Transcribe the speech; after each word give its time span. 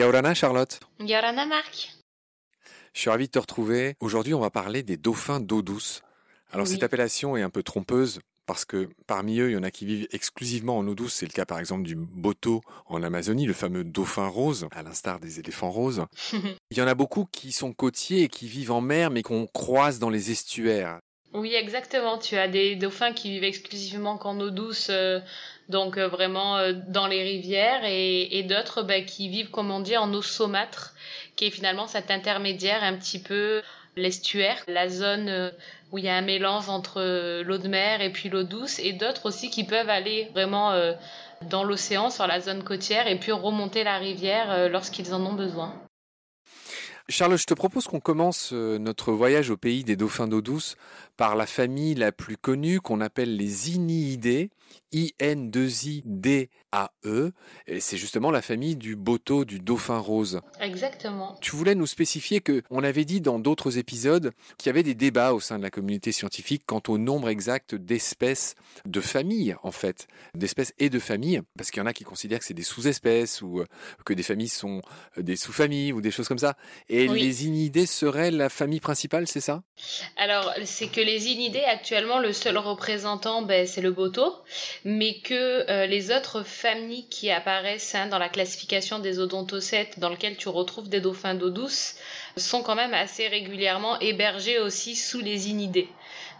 Yaorana 0.00 0.32
Charlotte. 0.32 0.80
Yaorana 0.98 1.44
Marc. 1.44 1.92
Je 2.94 3.00
suis 3.00 3.10
ravi 3.10 3.26
de 3.26 3.32
te 3.32 3.38
retrouver. 3.38 3.96
Aujourd'hui, 4.00 4.32
on 4.32 4.40
va 4.40 4.48
parler 4.48 4.82
des 4.82 4.96
dauphins 4.96 5.40
d'eau 5.40 5.60
douce. 5.60 6.00
Alors 6.52 6.66
Oui. 6.66 6.72
cette 6.72 6.82
appellation 6.82 7.36
est 7.36 7.42
un 7.42 7.50
peu 7.50 7.62
trompeuse 7.62 8.20
parce 8.46 8.64
que 8.64 8.88
parmi 9.06 9.40
eux, 9.40 9.50
il 9.50 9.52
y 9.52 9.56
en 9.58 9.62
a 9.62 9.70
qui 9.70 9.84
vivent 9.84 10.08
exclusivement 10.10 10.78
en 10.78 10.88
eau 10.88 10.94
douce. 10.94 11.12
C'est 11.12 11.26
le 11.26 11.32
cas 11.32 11.44
par 11.44 11.58
exemple 11.58 11.82
du 11.82 11.96
boto 11.96 12.62
en 12.86 13.02
Amazonie, 13.02 13.44
le 13.44 13.52
fameux 13.52 13.84
dauphin 13.84 14.26
rose, 14.26 14.68
à 14.72 14.82
l'instar 14.82 15.20
des 15.20 15.38
éléphants 15.38 15.70
roses. 15.70 16.06
Il 16.70 16.78
y 16.78 16.80
en 16.80 16.86
a 16.86 16.94
beaucoup 16.94 17.26
qui 17.30 17.52
sont 17.52 17.74
côtiers 17.74 18.22
et 18.22 18.28
qui 18.28 18.48
vivent 18.48 18.72
en 18.72 18.80
mer 18.80 19.10
mais 19.10 19.22
qu'on 19.22 19.46
croise 19.48 19.98
dans 19.98 20.08
les 20.08 20.30
estuaires. 20.30 20.98
Oui, 21.32 21.54
exactement. 21.54 22.18
Tu 22.18 22.36
as 22.36 22.48
des 22.48 22.74
dauphins 22.76 23.12
qui 23.12 23.30
vivent 23.30 23.44
exclusivement 23.44 24.16
qu'en 24.18 24.38
eau 24.40 24.50
douce, 24.50 24.88
euh, 24.90 25.20
donc 25.68 25.96
euh, 25.96 26.08
vraiment 26.08 26.56
euh, 26.56 26.72
dans 26.88 27.06
les 27.06 27.22
rivières, 27.22 27.84
et, 27.84 28.38
et 28.38 28.42
d'autres 28.42 28.82
bah, 28.82 29.00
qui 29.02 29.28
vivent, 29.28 29.50
comme 29.50 29.70
on 29.70 29.80
dit, 29.80 29.96
en 29.96 30.12
eau 30.12 30.22
saumâtre, 30.22 30.94
qui 31.36 31.46
est 31.46 31.50
finalement 31.50 31.86
cet 31.86 32.10
intermédiaire 32.10 32.82
un 32.82 32.96
petit 32.96 33.20
peu 33.22 33.62
l'estuaire, 33.96 34.62
la 34.66 34.88
zone 34.88 35.28
euh, 35.28 35.50
où 35.92 35.98
il 35.98 36.04
y 36.04 36.08
a 36.08 36.16
un 36.16 36.22
mélange 36.22 36.68
entre 36.68 37.00
euh, 37.00 37.42
l'eau 37.44 37.58
de 37.58 37.68
mer 37.68 38.00
et 38.00 38.10
puis 38.10 38.28
l'eau 38.28 38.42
douce, 38.42 38.78
et 38.78 38.92
d'autres 38.92 39.26
aussi 39.26 39.50
qui 39.50 39.64
peuvent 39.64 39.88
aller 39.88 40.28
vraiment 40.32 40.72
euh, 40.72 40.92
dans 41.42 41.64
l'océan, 41.64 42.10
sur 42.10 42.26
la 42.26 42.40
zone 42.40 42.64
côtière, 42.64 43.06
et 43.06 43.16
puis 43.16 43.32
remonter 43.32 43.84
la 43.84 43.98
rivière 43.98 44.68
lorsqu'ils 44.68 45.14
en 45.14 45.24
ont 45.24 45.32
besoin. 45.32 45.72
Charles, 47.10 47.36
je 47.38 47.44
te 47.44 47.54
propose 47.54 47.88
qu'on 47.88 47.98
commence 47.98 48.50
euh, 48.52 48.78
notre 48.78 49.10
voyage 49.12 49.50
au 49.50 49.56
pays 49.56 49.82
des 49.82 49.96
dauphins 49.96 50.28
d'eau 50.28 50.40
douce 50.40 50.76
par 51.16 51.34
la 51.34 51.44
famille 51.44 51.94
la 51.96 52.12
plus 52.12 52.36
connue 52.36 52.80
qu'on 52.80 53.00
appelle 53.00 53.36
les 53.36 53.74
Iniidés, 53.74 54.50
I-N-2-I-D-A-E. 54.92 57.32
Et 57.66 57.80
c'est 57.80 57.96
justement 57.96 58.30
la 58.30 58.42
famille 58.42 58.76
du 58.76 58.96
boto, 58.96 59.44
du 59.44 59.60
dauphin 59.60 59.98
rose. 59.98 60.40
Exactement. 60.60 61.36
Tu 61.40 61.56
voulais 61.56 61.74
nous 61.74 61.86
spécifier 61.86 62.40
que 62.40 62.62
on 62.70 62.84
avait 62.84 63.04
dit 63.04 63.20
dans 63.20 63.38
d'autres 63.38 63.78
épisodes 63.78 64.32
qu'il 64.58 64.68
y 64.68 64.70
avait 64.70 64.82
des 64.82 64.94
débats 64.94 65.32
au 65.32 65.40
sein 65.40 65.58
de 65.58 65.62
la 65.62 65.70
communauté 65.70 66.12
scientifique 66.12 66.62
quant 66.66 66.82
au 66.88 66.98
nombre 66.98 67.28
exact 67.28 67.74
d'espèces 67.74 68.54
de 68.86 69.00
familles, 69.00 69.56
en 69.62 69.72
fait, 69.72 70.06
d'espèces 70.34 70.72
et 70.78 70.90
de 70.90 70.98
familles, 70.98 71.40
parce 71.56 71.70
qu'il 71.70 71.80
y 71.80 71.82
en 71.82 71.86
a 71.86 71.92
qui 71.92 72.04
considèrent 72.04 72.38
que 72.40 72.44
c'est 72.44 72.54
des 72.54 72.62
sous-espèces 72.62 73.42
ou 73.42 73.60
euh, 73.60 73.66
que 74.04 74.14
des 74.14 74.22
familles 74.22 74.48
sont 74.48 74.80
euh, 75.18 75.22
des 75.22 75.36
sous-familles 75.36 75.92
ou 75.92 76.00
des 76.00 76.10
choses 76.10 76.28
comme 76.28 76.38
ça. 76.38 76.56
Et 76.88 77.08
Oui. 77.08 77.20
les 77.20 77.46
inidés 77.46 77.86
seraient 77.86 78.30
la 78.30 78.48
famille 78.48 78.80
principale, 78.80 79.26
c'est 79.26 79.40
ça? 79.40 79.62
Alors, 80.16 80.52
c'est 80.64 80.88
que 80.88 81.00
les 81.00 81.28
inidés, 81.28 81.62
actuellement, 81.64 82.18
le 82.18 82.32
seul 82.32 82.58
représentant, 82.58 83.42
ben, 83.42 83.66
c'est 83.66 83.80
le 83.80 83.92
boto, 83.92 84.34
mais 84.84 85.14
que 85.20 85.70
euh, 85.70 85.86
les 85.86 86.10
autres 86.10 86.42
familles 86.42 87.06
qui 87.08 87.30
apparaissent 87.30 87.94
hein, 87.94 88.06
dans 88.06 88.18
la 88.18 88.28
classification 88.28 88.98
des 88.98 89.18
odontocètes, 89.18 89.98
dans 89.98 90.08
lequel 90.08 90.36
tu 90.36 90.48
retrouves 90.48 90.88
des 90.88 91.00
dauphins 91.00 91.34
d'eau 91.34 91.50
douce, 91.50 91.96
sont 92.36 92.62
quand 92.62 92.74
même 92.74 92.94
assez 92.94 93.28
régulièrement 93.28 93.98
hébergés 94.00 94.58
aussi 94.58 94.96
sous 94.96 95.20
les 95.20 95.48
inidés. 95.48 95.88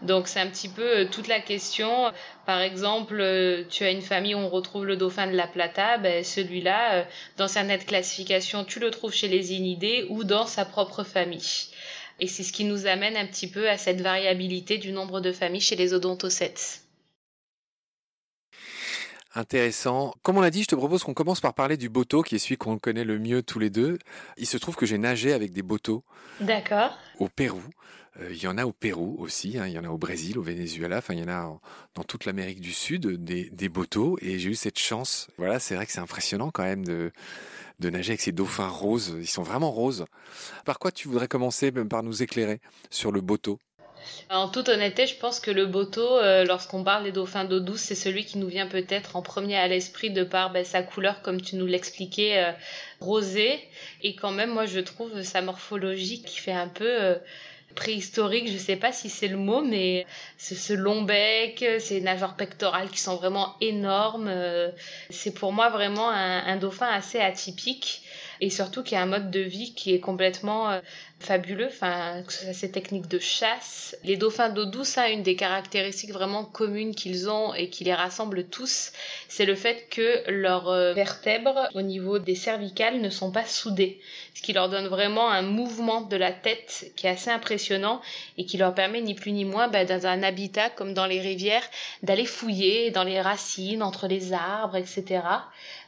Donc, 0.01 0.27
c'est 0.27 0.39
un 0.39 0.47
petit 0.47 0.69
peu 0.69 0.99
euh, 0.99 1.05
toute 1.05 1.27
la 1.27 1.39
question. 1.39 2.11
Par 2.45 2.61
exemple, 2.61 3.17
euh, 3.19 3.63
tu 3.69 3.83
as 3.83 3.91
une 3.91 4.01
famille 4.01 4.33
où 4.33 4.39
on 4.39 4.49
retrouve 4.49 4.85
le 4.85 4.97
dauphin 4.97 5.27
de 5.27 5.35
la 5.35 5.47
Plata, 5.47 5.97
ben, 5.97 6.23
celui-là, 6.23 6.93
euh, 6.95 7.03
dans 7.37 7.47
certaines 7.47 7.77
classifications, 7.83 8.65
tu 8.65 8.79
le 8.79 8.89
trouves 8.89 9.13
chez 9.13 9.27
les 9.27 9.53
inidés 9.53 10.05
ou 10.09 10.23
dans 10.23 10.47
sa 10.47 10.65
propre 10.65 11.03
famille. 11.03 11.69
Et 12.19 12.27
c'est 12.27 12.43
ce 12.43 12.53
qui 12.53 12.63
nous 12.63 12.87
amène 12.87 13.15
un 13.15 13.25
petit 13.25 13.47
peu 13.47 13.69
à 13.69 13.77
cette 13.77 14.01
variabilité 14.01 14.77
du 14.77 14.91
nombre 14.91 15.21
de 15.21 15.31
familles 15.31 15.61
chez 15.61 15.75
les 15.75 15.93
odontocètes. 15.93 16.81
Intéressant. 19.33 20.13
Comme 20.23 20.37
on 20.37 20.41
l'a 20.41 20.49
dit, 20.51 20.63
je 20.63 20.67
te 20.67 20.75
propose 20.75 21.03
qu'on 21.03 21.13
commence 21.13 21.39
par 21.39 21.53
parler 21.53 21.77
du 21.77 21.87
boto, 21.89 22.21
qui 22.21 22.35
est 22.35 22.39
celui 22.39 22.57
qu'on 22.57 22.77
connaît 22.77 23.05
le 23.05 23.17
mieux 23.17 23.41
tous 23.43 23.59
les 23.59 23.69
deux. 23.69 23.97
Il 24.37 24.45
se 24.45 24.57
trouve 24.57 24.75
que 24.75 24.85
j'ai 24.85 24.97
nagé 24.97 25.31
avec 25.31 25.51
des 25.53 25.61
botos 25.61 26.03
D'accord. 26.41 26.97
au 27.19 27.29
Pérou. 27.29 27.61
Euh, 28.19 28.27
il 28.31 28.43
y 28.43 28.47
en 28.47 28.57
a 28.57 28.65
au 28.65 28.73
Pérou 28.73 29.15
aussi, 29.19 29.57
hein, 29.57 29.67
il 29.67 29.71
y 29.73 29.79
en 29.79 29.85
a 29.85 29.89
au 29.89 29.97
Brésil, 29.97 30.37
au 30.37 30.41
Venezuela, 30.41 30.97
enfin 30.97 31.13
il 31.13 31.21
y 31.21 31.23
en 31.23 31.29
a 31.29 31.43
en- 31.45 31.61
dans 31.95 32.03
toute 32.03 32.25
l'Amérique 32.25 32.59
du 32.59 32.73
Sud 32.73 33.07
des, 33.23 33.49
des 33.51 33.69
botos 33.69 34.17
et 34.21 34.37
j'ai 34.37 34.49
eu 34.49 34.55
cette 34.55 34.77
chance. 34.79 35.27
Voilà, 35.37 35.59
c'est 35.59 35.75
vrai 35.75 35.85
que 35.85 35.93
c'est 35.93 36.01
impressionnant 36.01 36.51
quand 36.51 36.63
même 36.63 36.83
de, 36.83 37.13
de 37.79 37.89
nager 37.89 38.11
avec 38.11 38.19
ces 38.19 38.33
dauphins 38.33 38.67
roses. 38.67 39.15
Ils 39.17 39.27
sont 39.29 39.43
vraiment 39.43 39.71
roses. 39.71 40.03
Par 40.65 40.77
quoi 40.77 40.91
tu 40.91 41.07
voudrais 41.07 41.29
commencer 41.29 41.71
même 41.71 41.87
par 41.87 42.03
nous 42.03 42.21
éclairer 42.21 42.59
sur 42.89 43.13
le 43.13 43.21
boto 43.21 43.59
En 44.29 44.47
toute 44.47 44.69
honnêteté, 44.69 45.07
je 45.07 45.15
pense 45.15 45.39
que 45.39 45.51
le 45.51 45.65
boto, 45.65 46.01
euh, 46.01 46.45
lorsqu'on 46.45 46.83
parle 46.83 47.03
des 47.03 47.11
dauphins 47.11 47.43
d'eau 47.43 47.59
douce, 47.59 47.81
c'est 47.81 47.95
celui 47.95 48.25
qui 48.25 48.37
nous 48.37 48.47
vient 48.47 48.67
peut-être 48.67 49.15
en 49.15 49.21
premier 49.21 49.57
à 49.57 49.67
l'esprit 49.67 50.09
de 50.09 50.23
par 50.23 50.51
ben, 50.51 50.63
sa 50.63 50.83
couleur, 50.83 51.21
comme 51.21 51.41
tu 51.41 51.57
nous 51.57 51.65
l'expliquais, 51.65 52.37
euh, 52.37 52.51
rosée. 52.99 53.59
Et 54.03 54.15
quand 54.15 54.31
même, 54.31 54.51
moi, 54.51 54.65
je 54.65 54.79
trouve 54.79 55.21
sa 55.21 55.41
morphologie 55.41 56.21
qui 56.21 56.39
fait 56.39 56.53
un 56.53 56.69
peu 56.69 56.87
euh, 56.87 57.15
préhistorique. 57.75 58.49
Je 58.49 58.57
sais 58.57 58.77
pas 58.77 58.91
si 58.93 59.09
c'est 59.09 59.27
le 59.27 59.37
mot, 59.37 59.61
mais 59.61 60.05
ce 60.37 60.73
long 60.73 61.01
bec, 61.01 61.65
ces 61.79 61.99
nageoires 62.01 62.35
pectorales 62.35 62.89
qui 62.89 62.99
sont 62.99 63.15
vraiment 63.15 63.55
énormes. 63.61 64.31
c'est 65.09 65.33
pour 65.33 65.53
moi 65.53 65.69
vraiment 65.69 66.09
un, 66.09 66.45
un 66.45 66.55
dauphin 66.57 66.87
assez 66.87 67.19
atypique. 67.19 68.03
Et 68.43 68.49
surtout 68.49 68.81
qui 68.81 68.95
a 68.95 69.01
un 69.01 69.05
mode 69.05 69.29
de 69.29 69.39
vie 69.39 69.73
qui 69.75 69.93
est 69.93 69.99
complètement 69.99 70.81
fabuleux, 71.21 71.67
enfin, 71.67 72.23
que 72.25 72.33
ce 72.33 72.43
soit 72.43 72.53
ces 72.53 72.71
techniques 72.71 73.07
de 73.07 73.19
chasse. 73.19 73.95
Les 74.03 74.17
dauphins 74.17 74.49
d'eau 74.49 74.65
douce, 74.65 74.97
hein, 74.97 75.07
une 75.09 75.23
des 75.23 75.35
caractéristiques 75.35 76.11
vraiment 76.11 76.43
communes 76.43 76.95
qu'ils 76.95 77.29
ont 77.29 77.53
et 77.53 77.69
qui 77.69 77.83
les 77.83 77.93
rassemble 77.93 78.45
tous, 78.45 78.91
c'est 79.27 79.45
le 79.45 79.55
fait 79.55 79.87
que 79.89 80.29
leurs 80.29 80.69
euh, 80.69 80.93
vertèbres 80.93 81.69
au 81.73 81.81
niveau 81.81 82.19
des 82.19 82.35
cervicales 82.35 82.99
ne 82.99 83.09
sont 83.09 83.31
pas 83.31 83.45
soudées, 83.45 83.99
ce 84.33 84.41
qui 84.41 84.53
leur 84.53 84.69
donne 84.69 84.87
vraiment 84.87 85.29
un 85.29 85.41
mouvement 85.41 86.01
de 86.01 86.17
la 86.17 86.31
tête 86.31 86.91
qui 86.95 87.07
est 87.07 87.11
assez 87.11 87.29
impressionnant 87.29 88.01
et 88.37 88.45
qui 88.45 88.57
leur 88.57 88.73
permet 88.73 89.01
ni 89.01 89.13
plus 89.13 89.31
ni 89.31 89.45
moins 89.45 89.67
bah, 89.67 89.85
dans 89.85 90.05
un 90.05 90.23
habitat 90.23 90.69
comme 90.69 90.93
dans 90.93 91.05
les 91.05 91.21
rivières 91.21 91.63
d'aller 92.03 92.25
fouiller 92.25 92.91
dans 92.91 93.03
les 93.03 93.21
racines, 93.21 93.83
entre 93.83 94.07
les 94.07 94.33
arbres, 94.33 94.75
etc. 94.75 95.21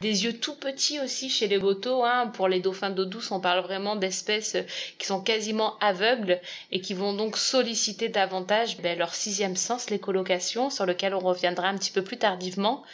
Des 0.00 0.24
yeux 0.24 0.38
tout 0.38 0.56
petits 0.56 1.00
aussi 1.00 1.28
chez 1.28 1.48
les 1.48 1.58
botos. 1.58 2.04
Hein. 2.04 2.28
Pour 2.34 2.48
les 2.48 2.60
dauphins 2.60 2.90
d'eau 2.90 3.04
douce, 3.04 3.30
on 3.30 3.40
parle 3.40 3.60
vraiment 3.60 3.96
d'espèces 3.96 4.56
qui 4.98 5.06
sont 5.06 5.22
quasiment 5.24 5.76
aveugles 5.80 6.40
et 6.70 6.80
qui 6.80 6.94
vont 6.94 7.14
donc 7.14 7.36
solliciter 7.36 8.08
davantage 8.08 8.78
ben, 8.78 8.96
leur 8.98 9.14
sixième 9.14 9.56
sens, 9.56 9.90
l'écolocation, 9.90 10.70
sur 10.70 10.86
lequel 10.86 11.14
on 11.14 11.18
reviendra 11.18 11.68
un 11.68 11.76
petit 11.76 11.90
peu 11.90 12.04
plus 12.04 12.18
tardivement. 12.18 12.84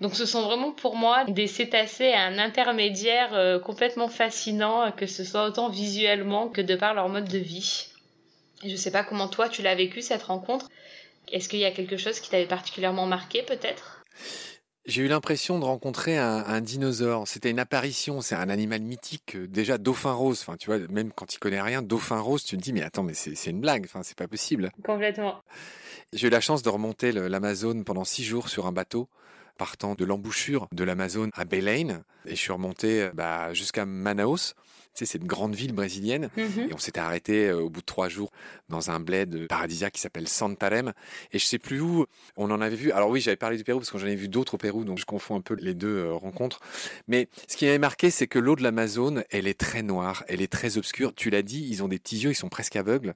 Donc 0.00 0.14
ce 0.14 0.26
sont 0.26 0.42
vraiment 0.42 0.72
pour 0.72 0.94
moi 0.94 1.24
des 1.24 1.46
cétacés 1.46 2.12
à 2.12 2.22
un 2.22 2.38
intermédiaire 2.38 3.32
euh, 3.32 3.58
complètement 3.58 4.08
fascinant, 4.08 4.92
que 4.92 5.06
ce 5.06 5.24
soit 5.24 5.46
autant 5.46 5.70
visuellement 5.70 6.48
que 6.48 6.60
de 6.60 6.76
par 6.76 6.92
leur 6.92 7.08
mode 7.08 7.28
de 7.28 7.38
vie. 7.38 7.86
Je 8.64 8.76
sais 8.76 8.90
pas 8.90 9.04
comment 9.04 9.28
toi 9.28 9.48
tu 9.48 9.62
l'as 9.62 9.74
vécu 9.74 10.02
cette 10.02 10.24
rencontre. 10.24 10.68
Est-ce 11.32 11.48
qu'il 11.48 11.58
y 11.58 11.64
a 11.64 11.70
quelque 11.70 11.96
chose 11.96 12.20
qui 12.20 12.30
t'avait 12.30 12.46
particulièrement 12.46 13.06
marqué 13.06 13.42
peut-être? 13.42 14.04
J'ai 14.86 15.02
eu 15.02 15.08
l'impression 15.08 15.58
de 15.58 15.64
rencontrer 15.64 16.16
un, 16.16 16.44
un 16.46 16.60
dinosaure. 16.60 17.26
C'était 17.26 17.50
une 17.50 17.58
apparition. 17.58 18.20
C'est 18.20 18.36
un 18.36 18.48
animal 18.48 18.80
mythique. 18.82 19.34
euh, 19.34 19.46
Déjà, 19.48 19.78
dauphin 19.78 20.12
rose. 20.12 20.40
Enfin, 20.42 20.56
tu 20.56 20.66
vois, 20.66 20.78
même 20.90 21.12
quand 21.12 21.34
il 21.34 21.38
connaît 21.38 21.60
rien, 21.60 21.82
dauphin 21.82 22.20
rose, 22.20 22.44
tu 22.44 22.56
te 22.56 22.62
dis, 22.62 22.72
mais 22.72 22.82
attends, 22.82 23.02
mais 23.02 23.14
c'est 23.14 23.50
une 23.50 23.60
blague. 23.60 23.84
Enfin, 23.86 24.02
c'est 24.04 24.16
pas 24.16 24.28
possible. 24.28 24.70
Complètement. 24.84 25.42
J'ai 26.12 26.28
eu 26.28 26.30
la 26.30 26.40
chance 26.40 26.62
de 26.62 26.68
remonter 26.68 27.10
l'Amazone 27.10 27.84
pendant 27.84 28.04
six 28.04 28.22
jours 28.24 28.48
sur 28.48 28.66
un 28.66 28.72
bateau 28.72 29.08
partant 29.58 29.94
de 29.94 30.04
l'embouchure 30.04 30.68
de 30.72 30.84
l'Amazone 30.84 31.30
à 31.34 31.44
Belém 31.46 32.02
et 32.26 32.30
je 32.30 32.34
suis 32.40 32.52
remonté 32.52 33.02
euh, 33.02 33.10
bah, 33.14 33.54
jusqu'à 33.54 33.86
Manaus. 33.86 34.54
Sais, 34.96 35.04
c'est 35.04 35.18
une 35.18 35.26
grande 35.26 35.54
ville 35.54 35.72
brésilienne. 35.72 36.30
Mhm. 36.36 36.68
Et 36.70 36.74
on 36.74 36.78
s'était 36.78 37.00
arrêté 37.00 37.48
euh, 37.48 37.60
au 37.60 37.70
bout 37.70 37.80
de 37.80 37.86
trois 37.86 38.08
jours 38.08 38.30
dans 38.68 38.90
un 38.90 38.98
bled 38.98 39.46
paradisiaque 39.48 39.92
qui 39.92 40.00
s'appelle 40.00 40.26
Santarém. 40.26 40.92
Et 41.32 41.38
je 41.38 41.44
sais 41.44 41.58
plus 41.58 41.80
où 41.80 42.06
on 42.36 42.50
en 42.50 42.60
avait 42.60 42.76
vu. 42.76 42.92
Alors 42.92 43.10
oui, 43.10 43.20
j'avais 43.20 43.36
parlé 43.36 43.56
du 43.56 43.64
Pérou 43.64 43.80
parce 43.80 43.90
que 43.90 43.98
j'en 43.98 44.06
ai 44.06 44.14
vu 44.14 44.28
d'autres 44.28 44.54
au 44.54 44.58
Pérou, 44.58 44.84
donc 44.84 44.98
je 44.98 45.04
confonds 45.04 45.36
un 45.36 45.40
peu 45.40 45.54
les 45.54 45.74
deux 45.74 45.98
euh, 45.98 46.14
rencontres. 46.14 46.60
Mais 47.08 47.28
ce 47.46 47.56
qui 47.56 47.66
m'avait 47.66 47.78
marqué, 47.78 48.10
c'est 48.10 48.26
que 48.26 48.38
l'eau 48.38 48.56
de 48.56 48.62
l'Amazone, 48.62 49.24
elle 49.30 49.46
est 49.46 49.58
très 49.58 49.82
noire, 49.82 50.24
elle 50.28 50.40
est 50.40 50.50
très 50.50 50.78
obscure. 50.78 51.14
Tu 51.14 51.30
l'as 51.30 51.42
dit, 51.42 51.66
ils 51.68 51.82
ont 51.82 51.88
des 51.88 51.98
petits 51.98 52.18
yeux, 52.18 52.30
ils 52.30 52.36
sont 52.36 52.48
presque 52.48 52.76
aveugles. 52.76 53.14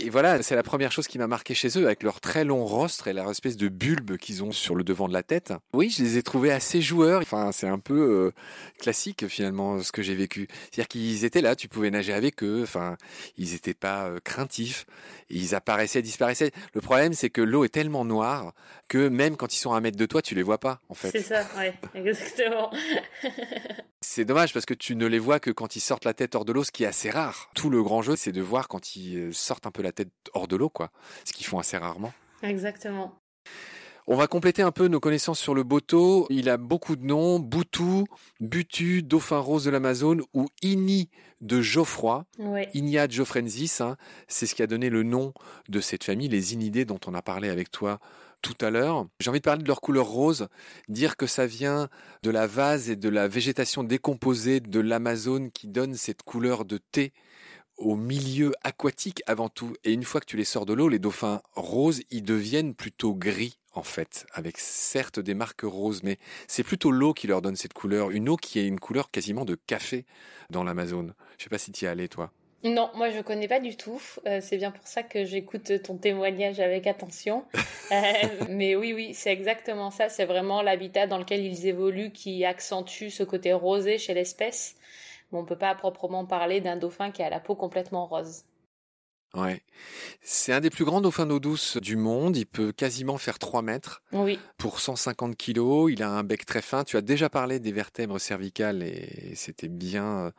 Et 0.00 0.10
voilà, 0.10 0.42
c'est 0.42 0.54
la 0.54 0.62
première 0.62 0.92
chose 0.92 1.06
qui 1.06 1.18
m'a 1.18 1.26
marqué 1.26 1.54
chez 1.54 1.78
eux, 1.78 1.86
avec 1.86 2.02
leur 2.02 2.20
très 2.20 2.44
long 2.44 2.64
rostre 2.64 3.08
et 3.08 3.12
leur 3.12 3.30
espèce 3.30 3.56
de 3.56 3.68
bulbe 3.68 4.16
qu'ils 4.16 4.42
ont 4.42 4.52
sur 4.52 4.74
le 4.74 4.84
devant 4.84 5.08
de 5.08 5.12
la 5.12 5.22
tête. 5.22 5.52
Oui, 5.72 5.90
je 5.90 6.02
les 6.02 6.18
ai 6.18 6.22
trouvés 6.22 6.50
assez 6.50 6.80
joueurs. 6.82 7.20
Enfin, 7.20 7.52
c'est 7.52 7.68
un 7.68 7.78
peu 7.78 8.00
euh, 8.00 8.32
classique 8.78 9.26
finalement 9.28 9.82
ce 9.82 9.92
que 9.92 10.02
j'ai 10.02 10.14
vécu. 10.14 10.48
C'est-à-dire 10.50 10.88
qu'ils 10.88 11.24
étaient 11.24 11.40
là, 11.40 11.56
tu 11.56 11.68
pouvais 11.68 11.90
nager 11.90 12.12
avec 12.12 12.42
eux. 12.42 12.60
Enfin, 12.62 12.96
ils 13.36 13.52
n'étaient 13.52 13.74
pas 13.74 14.06
euh, 14.06 14.18
craintifs. 14.22 14.86
Ils 15.28 15.54
apparaissaient, 15.54 16.02
disparaissaient. 16.02 16.52
Le 16.74 16.80
problème, 16.80 17.12
c'est 17.12 17.30
que 17.30 17.40
l'eau 17.40 17.64
est 17.64 17.68
tellement 17.68 18.04
noire 18.04 18.52
que 18.88 19.08
même 19.08 19.36
quand 19.36 19.54
ils 19.54 19.58
sont 19.58 19.72
à 19.72 19.76
un 19.76 19.80
mètre 19.80 19.96
de 19.96 20.06
toi, 20.06 20.20
tu 20.20 20.34
les 20.34 20.42
vois 20.42 20.58
pas 20.58 20.80
en 20.88 20.94
fait. 20.94 21.10
C'est 21.10 21.22
ça, 21.22 21.46
ouais, 21.56 21.74
exactement. 21.94 22.70
C'est 24.02 24.24
dommage 24.24 24.54
parce 24.54 24.64
que 24.64 24.72
tu 24.72 24.96
ne 24.96 25.06
les 25.06 25.18
vois 25.18 25.40
que 25.40 25.50
quand 25.50 25.76
ils 25.76 25.80
sortent 25.80 26.06
la 26.06 26.14
tête 26.14 26.34
hors 26.34 26.46
de 26.46 26.52
l'eau, 26.52 26.64
ce 26.64 26.72
qui 26.72 26.84
est 26.84 26.86
assez 26.86 27.10
rare. 27.10 27.50
Tout 27.54 27.68
le 27.68 27.82
grand 27.82 28.00
jeu, 28.00 28.16
c'est 28.16 28.32
de 28.32 28.40
voir 28.40 28.66
quand 28.66 28.96
ils 28.96 29.16
euh, 29.18 29.32
sortent 29.32 29.66
un 29.66 29.69
peu 29.70 29.82
la 29.82 29.92
tête 29.92 30.10
hors 30.34 30.48
de 30.48 30.56
l'eau, 30.56 30.68
quoi. 30.68 30.90
Ce 31.24 31.32
qu'ils 31.32 31.46
font 31.46 31.58
assez 31.58 31.76
rarement. 31.76 32.12
exactement. 32.42 33.16
On 34.06 34.16
va 34.16 34.26
compléter 34.26 34.62
un 34.62 34.72
peu 34.72 34.88
nos 34.88 34.98
connaissances 34.98 35.38
sur 35.38 35.54
le 35.54 35.62
boto. 35.62 36.26
Il 36.30 36.48
a 36.48 36.56
beaucoup 36.56 36.96
de 36.96 37.04
noms. 37.04 37.38
Boutou, 37.38 38.06
Butu, 38.40 39.04
Dauphin 39.04 39.38
rose 39.38 39.64
de 39.64 39.70
l'Amazone 39.70 40.22
ou 40.34 40.48
Ini 40.62 41.10
de 41.40 41.60
Geoffroy. 41.60 42.24
Ouais. 42.38 42.68
Inia 42.74 43.08
geoffrensis, 43.08 43.80
hein, 43.80 43.96
c'est 44.26 44.46
ce 44.46 44.56
qui 44.56 44.62
a 44.62 44.66
donné 44.66 44.90
le 44.90 45.04
nom 45.04 45.32
de 45.68 45.80
cette 45.80 46.02
famille, 46.02 46.28
les 46.28 46.54
Inidés 46.54 46.84
dont 46.84 46.98
on 47.06 47.14
a 47.14 47.22
parlé 47.22 47.50
avec 47.50 47.70
toi 47.70 48.00
tout 48.42 48.56
à 48.60 48.70
l'heure. 48.70 49.06
J'ai 49.20 49.30
envie 49.30 49.40
de 49.40 49.44
parler 49.44 49.62
de 49.62 49.68
leur 49.68 49.80
couleur 49.80 50.06
rose, 50.06 50.48
dire 50.88 51.16
que 51.16 51.26
ça 51.26 51.46
vient 51.46 51.88
de 52.22 52.30
la 52.30 52.46
vase 52.46 52.90
et 52.90 52.96
de 52.96 53.08
la 53.08 53.28
végétation 53.28 53.84
décomposée 53.84 54.60
de 54.60 54.80
l'Amazone 54.80 55.50
qui 55.50 55.68
donne 55.68 55.94
cette 55.94 56.22
couleur 56.22 56.64
de 56.64 56.78
thé 56.78 57.12
au 57.80 57.96
milieu 57.96 58.52
aquatique 58.62 59.22
avant 59.26 59.48
tout. 59.48 59.74
Et 59.84 59.92
une 59.92 60.04
fois 60.04 60.20
que 60.20 60.26
tu 60.26 60.36
les 60.36 60.44
sors 60.44 60.66
de 60.66 60.72
l'eau, 60.72 60.88
les 60.88 60.98
dauphins 60.98 61.40
roses, 61.54 62.02
ils 62.10 62.22
deviennent 62.22 62.74
plutôt 62.74 63.14
gris 63.14 63.56
en 63.72 63.82
fait, 63.82 64.26
avec 64.32 64.58
certes 64.58 65.20
des 65.20 65.34
marques 65.34 65.62
roses, 65.62 66.02
mais 66.02 66.18
c'est 66.48 66.64
plutôt 66.64 66.90
l'eau 66.90 67.14
qui 67.14 67.28
leur 67.28 67.40
donne 67.40 67.54
cette 67.54 67.72
couleur, 67.72 68.10
une 68.10 68.28
eau 68.28 68.36
qui 68.36 68.58
a 68.58 68.62
une 68.62 68.80
couleur 68.80 69.10
quasiment 69.10 69.44
de 69.44 69.54
café 69.54 70.04
dans 70.50 70.64
l'Amazone. 70.64 71.14
Je 71.38 71.44
sais 71.44 71.50
pas 71.50 71.58
si 71.58 71.70
tu 71.70 71.84
y 71.84 71.86
es 71.86 71.90
allé 71.90 72.08
toi. 72.08 72.32
Non, 72.62 72.90
moi 72.94 73.10
je 73.10 73.20
connais 73.20 73.48
pas 73.48 73.60
du 73.60 73.76
tout. 73.76 74.02
Euh, 74.26 74.40
c'est 74.42 74.58
bien 74.58 74.70
pour 74.70 74.86
ça 74.86 75.02
que 75.02 75.24
j'écoute 75.24 75.82
ton 75.82 75.96
témoignage 75.96 76.60
avec 76.60 76.86
attention. 76.86 77.44
Euh, 77.92 78.46
mais 78.48 78.76
oui, 78.76 78.92
oui, 78.92 79.14
c'est 79.14 79.32
exactement 79.32 79.90
ça. 79.90 80.08
C'est 80.08 80.24
vraiment 80.24 80.62
l'habitat 80.62 81.08
dans 81.08 81.18
lequel 81.18 81.44
ils 81.44 81.66
évoluent 81.66 82.12
qui 82.12 82.44
accentue 82.44 83.08
ce 83.08 83.24
côté 83.24 83.52
rosé 83.52 83.98
chez 83.98 84.14
l'espèce. 84.14 84.76
Mais 85.32 85.38
on 85.38 85.44
peut 85.44 85.58
pas 85.58 85.74
proprement 85.74 86.26
parler 86.26 86.60
d'un 86.60 86.76
dauphin 86.76 87.10
qui 87.10 87.22
a 87.22 87.30
la 87.30 87.40
peau 87.40 87.54
complètement 87.54 88.06
rose. 88.06 88.44
Ouais. 89.34 89.62
C'est 90.22 90.52
un 90.52 90.60
des 90.60 90.70
plus 90.70 90.84
grands 90.84 91.00
dauphins 91.00 91.26
d'eau 91.26 91.38
douce 91.38 91.76
du 91.76 91.96
monde. 91.96 92.36
Il 92.36 92.46
peut 92.46 92.72
quasiment 92.72 93.16
faire 93.16 93.38
3 93.38 93.62
mètres. 93.62 94.02
Oui. 94.12 94.38
Pour 94.58 94.80
150 94.80 95.36
kilos. 95.36 95.90
Il 95.92 96.02
a 96.02 96.10
un 96.10 96.24
bec 96.24 96.44
très 96.44 96.62
fin. 96.62 96.84
Tu 96.84 96.96
as 96.96 97.00
déjà 97.00 97.28
parlé 97.28 97.60
des 97.60 97.72
vertèbres 97.72 98.18
cervicales 98.18 98.82
et 98.82 99.32
c'était 99.36 99.68
bien 99.68 100.18
euh, 100.18 100.30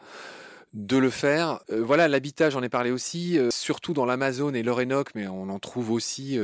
de 0.73 0.97
le 0.97 1.09
faire. 1.09 1.61
Euh, 1.69 1.81
voilà, 1.81 2.09
l'habitat, 2.09 2.49
j'en 2.49 2.63
ai 2.63 2.69
parlé 2.69 2.91
aussi, 2.91 3.37
euh, 3.39 3.49
surtout 3.49 3.93
dans 3.93 4.05
l'Amazone 4.05 4.55
et 4.55 4.63
l'Orénoque, 4.63 5.11
mais 5.15 5.27
on 5.27 5.49
en 5.49 5.59
trouve 5.59 5.91
aussi 5.91 6.37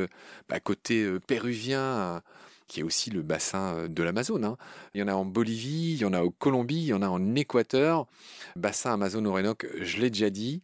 bah, 0.48 0.60
côté 0.62 1.06
péruvien 1.28 2.22
qui 2.68 2.82
est 2.82 2.84
aussi 2.84 3.10
le 3.10 3.22
bassin 3.22 3.88
de 3.88 4.04
l'Amazone. 4.04 4.46
Hein. 4.46 4.58
Il 4.94 5.02
y 5.02 5.04
en 5.04 5.08
a 5.08 5.14
en 5.14 5.26
Bolivie, 5.26 5.94
il 5.94 5.98
y 6.00 6.06
en 6.06 6.14
a 6.14 6.22
au 6.22 6.32
Colombie, 6.32 6.76
il 6.76 6.88
y 6.88 6.94
en 6.94 7.02
a 7.02 7.08
en 7.08 7.36
Équateur. 7.36 8.08
Bassin 8.56 8.94
Amazone-Orénoque, 8.94 9.68
je 9.82 9.98
l'ai 9.98 10.10
déjà 10.10 10.30
dit. 10.30 10.62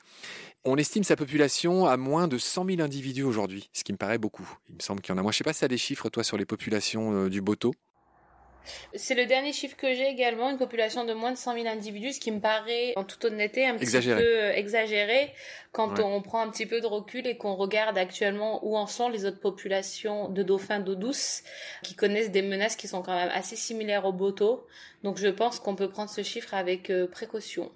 On 0.65 0.77
estime 0.77 1.03
sa 1.03 1.15
population 1.15 1.85
à 1.85 1.97
moins 1.97 2.27
de 2.27 2.37
100 2.37 2.65
000 2.65 2.81
individus 2.81 3.23
aujourd'hui, 3.23 3.69
ce 3.73 3.83
qui 3.83 3.91
me 3.91 3.97
paraît 3.97 4.17
beaucoup. 4.17 4.49
Il 4.69 4.75
me 4.75 4.81
semble 4.81 5.01
qu'il 5.01 5.13
y 5.13 5.15
en 5.15 5.19
a. 5.19 5.21
Moi, 5.21 5.31
je 5.31 5.37
sais 5.37 5.43
pas 5.43 5.53
si 5.53 5.59
tu 5.59 5.65
as 5.65 5.69
des 5.69 5.77
chiffres, 5.77 6.09
toi, 6.09 6.23
sur 6.23 6.37
les 6.37 6.45
populations 6.45 7.27
du 7.27 7.41
Boto. 7.41 7.73
C'est 8.95 9.15
le 9.15 9.25
dernier 9.25 9.53
chiffre 9.53 9.75
que 9.75 9.93
j'ai 9.93 10.07
également, 10.07 10.49
une 10.49 10.57
population 10.57 11.05
de 11.05 11.13
moins 11.13 11.31
de 11.31 11.37
100 11.37 11.53
000 11.55 11.67
individus, 11.67 12.13
ce 12.13 12.19
qui 12.19 12.31
me 12.31 12.39
paraît, 12.39 12.93
en 12.95 13.03
toute 13.03 13.25
honnêteté, 13.25 13.65
un 13.65 13.77
exagéré. 13.77 14.21
petit 14.21 14.27
peu 14.27 14.37
euh, 14.37 14.53
exagéré 14.53 15.33
quand 15.71 15.99
on 15.99 16.21
prend 16.21 16.41
un 16.41 16.49
petit 16.49 16.67
peu 16.67 16.81
de 16.81 16.85
recul 16.85 17.25
et 17.25 17.35
qu'on 17.35 17.55
regarde 17.55 17.97
actuellement 17.97 18.63
où 18.63 18.77
en 18.77 18.85
sont 18.85 19.09
les 19.09 19.25
autres 19.25 19.39
populations 19.39 20.29
de 20.29 20.43
dauphins 20.43 20.79
d'eau 20.79 20.95
douce 20.95 21.41
qui 21.81 21.95
connaissent 21.95 22.31
des 22.31 22.43
menaces 22.43 22.75
qui 22.75 22.87
sont 22.87 23.01
quand 23.01 23.15
même 23.15 23.31
assez 23.33 23.55
similaires 23.55 24.05
au 24.05 24.13
boto. 24.13 24.67
Donc 25.03 25.17
je 25.17 25.27
pense 25.27 25.59
qu'on 25.59 25.75
peut 25.75 25.89
prendre 25.89 26.11
ce 26.11 26.21
chiffre 26.21 26.53
avec 26.53 26.89
euh, 26.89 27.07
précaution. 27.07 27.71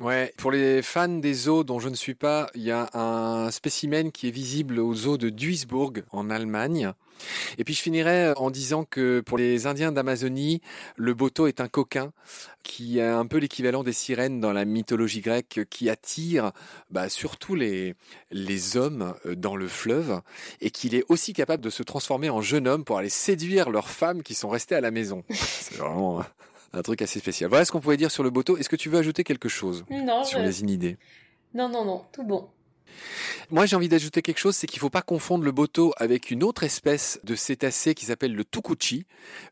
Ouais, 0.00 0.34
pour 0.38 0.50
les 0.50 0.82
fans 0.82 1.06
des 1.06 1.34
zoos 1.34 1.62
dont 1.62 1.78
je 1.78 1.88
ne 1.88 1.94
suis 1.94 2.16
pas, 2.16 2.48
il 2.56 2.62
y 2.62 2.72
a 2.72 2.90
un 2.94 3.52
spécimen 3.52 4.10
qui 4.10 4.26
est 4.26 4.32
visible 4.32 4.80
aux 4.80 4.92
zoos 4.92 5.18
de 5.18 5.30
Duisburg 5.30 6.02
en 6.10 6.30
Allemagne. 6.30 6.92
Et 7.58 7.64
puis 7.64 7.74
je 7.74 7.80
finirai 7.80 8.32
en 8.36 8.50
disant 8.50 8.84
que 8.84 9.20
pour 9.20 9.38
les 9.38 9.68
Indiens 9.68 9.92
d'Amazonie, 9.92 10.60
le 10.96 11.14
boto 11.14 11.46
est 11.46 11.60
un 11.60 11.68
coquin 11.68 12.12
qui 12.64 12.98
est 12.98 13.06
un 13.06 13.24
peu 13.26 13.38
l'équivalent 13.38 13.84
des 13.84 13.92
sirènes 13.92 14.40
dans 14.40 14.52
la 14.52 14.64
mythologie 14.64 15.20
grecque, 15.20 15.60
qui 15.70 15.88
attire 15.88 16.50
bah, 16.90 17.08
surtout 17.08 17.54
les, 17.54 17.94
les 18.32 18.76
hommes 18.76 19.14
euh, 19.26 19.36
dans 19.36 19.54
le 19.54 19.68
fleuve 19.68 20.22
et 20.60 20.72
qu'il 20.72 20.96
est 20.96 21.04
aussi 21.08 21.34
capable 21.34 21.62
de 21.62 21.70
se 21.70 21.84
transformer 21.84 22.30
en 22.30 22.40
jeune 22.40 22.66
homme 22.66 22.84
pour 22.84 22.98
aller 22.98 23.08
séduire 23.08 23.70
leurs 23.70 23.90
femmes 23.90 24.24
qui 24.24 24.34
sont 24.34 24.48
restées 24.48 24.74
à 24.74 24.80
la 24.80 24.90
maison. 24.90 25.22
C'est 25.30 25.76
vraiment 25.76 26.24
un 26.74 26.82
truc 26.82 27.02
assez 27.02 27.18
spécial. 27.20 27.48
Voilà 27.48 27.64
ce 27.64 27.72
qu'on 27.72 27.80
pouvait 27.80 27.96
dire 27.96 28.10
sur 28.10 28.22
le 28.22 28.30
boto. 28.30 28.56
Est-ce 28.56 28.68
que 28.68 28.76
tu 28.76 28.88
veux 28.88 28.98
ajouter 28.98 29.24
quelque 29.24 29.48
chose 29.48 29.84
non, 29.90 30.24
sur 30.24 30.40
les 30.40 30.60
inidées 30.60 30.96
Non, 31.54 31.68
non, 31.68 31.84
non, 31.84 32.04
tout 32.12 32.24
bon. 32.24 32.48
Moi, 33.50 33.66
j'ai 33.66 33.76
envie 33.76 33.88
d'ajouter 33.88 34.22
quelque 34.22 34.38
chose, 34.38 34.56
c'est 34.56 34.66
qu'il 34.66 34.78
ne 34.78 34.82
faut 34.82 34.90
pas 34.90 35.02
confondre 35.02 35.44
le 35.44 35.52
boto 35.52 35.92
avec 35.96 36.30
une 36.30 36.42
autre 36.42 36.64
espèce 36.64 37.20
de 37.24 37.34
cétacé 37.34 37.94
qui 37.94 38.06
s'appelle 38.06 38.34
le 38.34 38.44
tucuchi, 38.44 39.06